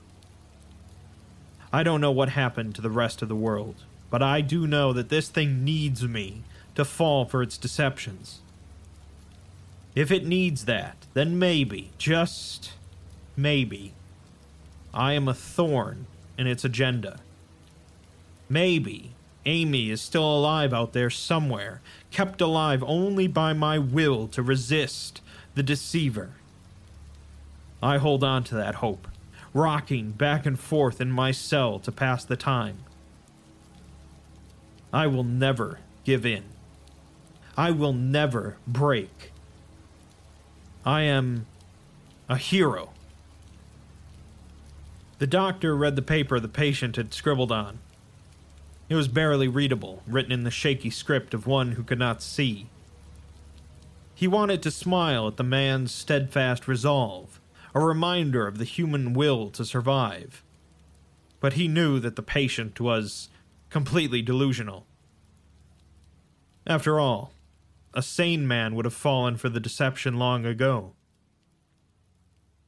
I 1.73 1.83
don't 1.83 2.01
know 2.01 2.11
what 2.11 2.29
happened 2.29 2.75
to 2.75 2.81
the 2.81 2.89
rest 2.89 3.21
of 3.21 3.29
the 3.29 3.35
world, 3.35 3.75
but 4.09 4.21
I 4.21 4.41
do 4.41 4.67
know 4.67 4.93
that 4.93 5.09
this 5.09 5.29
thing 5.29 5.63
needs 5.63 6.07
me 6.07 6.43
to 6.75 6.85
fall 6.85 7.25
for 7.25 7.41
its 7.41 7.57
deceptions. 7.57 8.41
If 9.93 10.11
it 10.11 10.25
needs 10.25 10.65
that, 10.65 10.95
then 11.13 11.37
maybe, 11.37 11.91
just 11.97 12.73
maybe, 13.35 13.93
I 14.93 15.13
am 15.13 15.27
a 15.27 15.33
thorn 15.33 16.07
in 16.37 16.47
its 16.47 16.63
agenda. 16.63 17.19
Maybe 18.49 19.11
Amy 19.45 19.89
is 19.89 20.01
still 20.01 20.25
alive 20.25 20.73
out 20.73 20.93
there 20.93 21.09
somewhere, 21.09 21.81
kept 22.09 22.41
alive 22.41 22.83
only 22.85 23.27
by 23.27 23.53
my 23.53 23.79
will 23.79 24.27
to 24.29 24.41
resist 24.41 25.21
the 25.55 25.63
deceiver. 25.63 26.31
I 27.83 27.97
hold 27.97 28.23
on 28.23 28.43
to 28.45 28.55
that 28.55 28.75
hope, 28.75 29.07
rocking 29.53 30.11
back 30.11 30.45
and 30.45 30.59
forth 30.59 31.01
in 31.01 31.11
my 31.11 31.31
cell 31.31 31.79
to 31.79 31.91
pass 31.91 32.23
the 32.23 32.37
time. 32.37 32.77
I 34.93 35.07
will 35.07 35.23
never 35.23 35.79
give 36.03 36.25
in. 36.25 36.43
I 37.57 37.71
will 37.71 37.93
never 37.93 38.57
break. 38.67 39.31
I 40.85 41.01
am 41.01 41.45
a 42.27 42.37
hero. 42.37 42.89
The 45.19 45.27
doctor 45.27 45.75
read 45.75 45.95
the 45.95 46.01
paper 46.01 46.39
the 46.39 46.47
patient 46.47 46.95
had 46.95 47.13
scribbled 47.13 47.51
on. 47.51 47.79
It 48.89 48.95
was 48.95 49.07
barely 49.07 49.47
readable, 49.47 50.01
written 50.07 50.31
in 50.31 50.43
the 50.43 50.51
shaky 50.51 50.89
script 50.89 51.33
of 51.33 51.45
one 51.45 51.73
who 51.73 51.83
could 51.83 51.99
not 51.99 52.23
see. 52.23 52.67
He 54.15 54.27
wanted 54.27 54.63
to 54.63 54.71
smile 54.71 55.27
at 55.27 55.37
the 55.37 55.43
man's 55.43 55.91
steadfast 55.91 56.67
resolve, 56.67 57.39
a 57.75 57.79
reminder 57.79 58.47
of 58.47 58.57
the 58.57 58.65
human 58.65 59.13
will 59.13 59.49
to 59.51 59.63
survive. 59.63 60.43
But 61.39 61.53
he 61.53 61.67
knew 61.67 61.99
that 61.99 62.15
the 62.15 62.23
patient 62.23 62.79
was 62.79 63.29
completely 63.69 64.21
delusional. 64.21 64.85
After 66.65 66.99
all, 66.99 67.33
a 67.93 68.01
sane 68.01 68.47
man 68.47 68.75
would 68.75 68.85
have 68.85 68.93
fallen 68.93 69.37
for 69.37 69.49
the 69.49 69.59
deception 69.59 70.17
long 70.17 70.45
ago. 70.45 70.93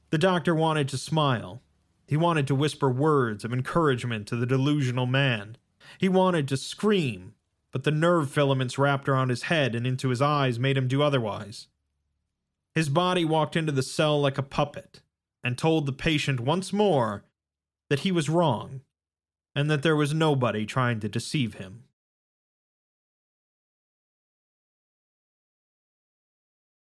The 0.09 0.17
doctor 0.17 0.53
wanted 0.53 0.88
to 0.89 0.97
smile. 0.97 1.61
He 2.07 2.17
wanted 2.17 2.45
to 2.47 2.55
whisper 2.55 2.89
words 2.89 3.43
of 3.43 3.53
encouragement 3.53 4.28
to 4.28 4.36
the 4.36 4.45
delusional 4.45 5.05
man. 5.05 5.57
He 5.97 6.09
wanted 6.09 6.47
to 6.49 6.57
scream, 6.57 7.34
but 7.71 7.84
the 7.84 7.91
nerve 7.91 8.30
filaments 8.30 8.78
wrapped 8.78 9.09
around 9.09 9.30
his 9.30 9.43
head 9.43 9.74
and 9.74 9.88
into 9.88 10.09
his 10.09 10.21
eyes 10.21 10.59
made 10.59 10.78
him 10.78 10.88
do 10.88 11.01
otherwise. 11.01 11.67
His 12.76 12.89
body 12.89 13.24
walked 13.24 13.55
into 13.55 13.71
the 13.71 13.84
cell 13.84 14.19
like 14.19 14.38
a 14.38 14.43
puppet 14.43 15.01
and 15.43 15.57
told 15.57 15.86
the 15.86 15.93
patient 15.93 16.39
once 16.39 16.74
more 16.74 17.24
that 17.89 17.99
he 17.99 18.11
was 18.11 18.30
wrong 18.30 18.82
and 19.55 19.69
that 19.69 19.84
there 19.84 19.95
was 19.95 20.13
nobody 20.13 20.65
trying 20.65 20.99
to 20.99 21.09
deceive 21.09 21.55
him. 21.55 21.84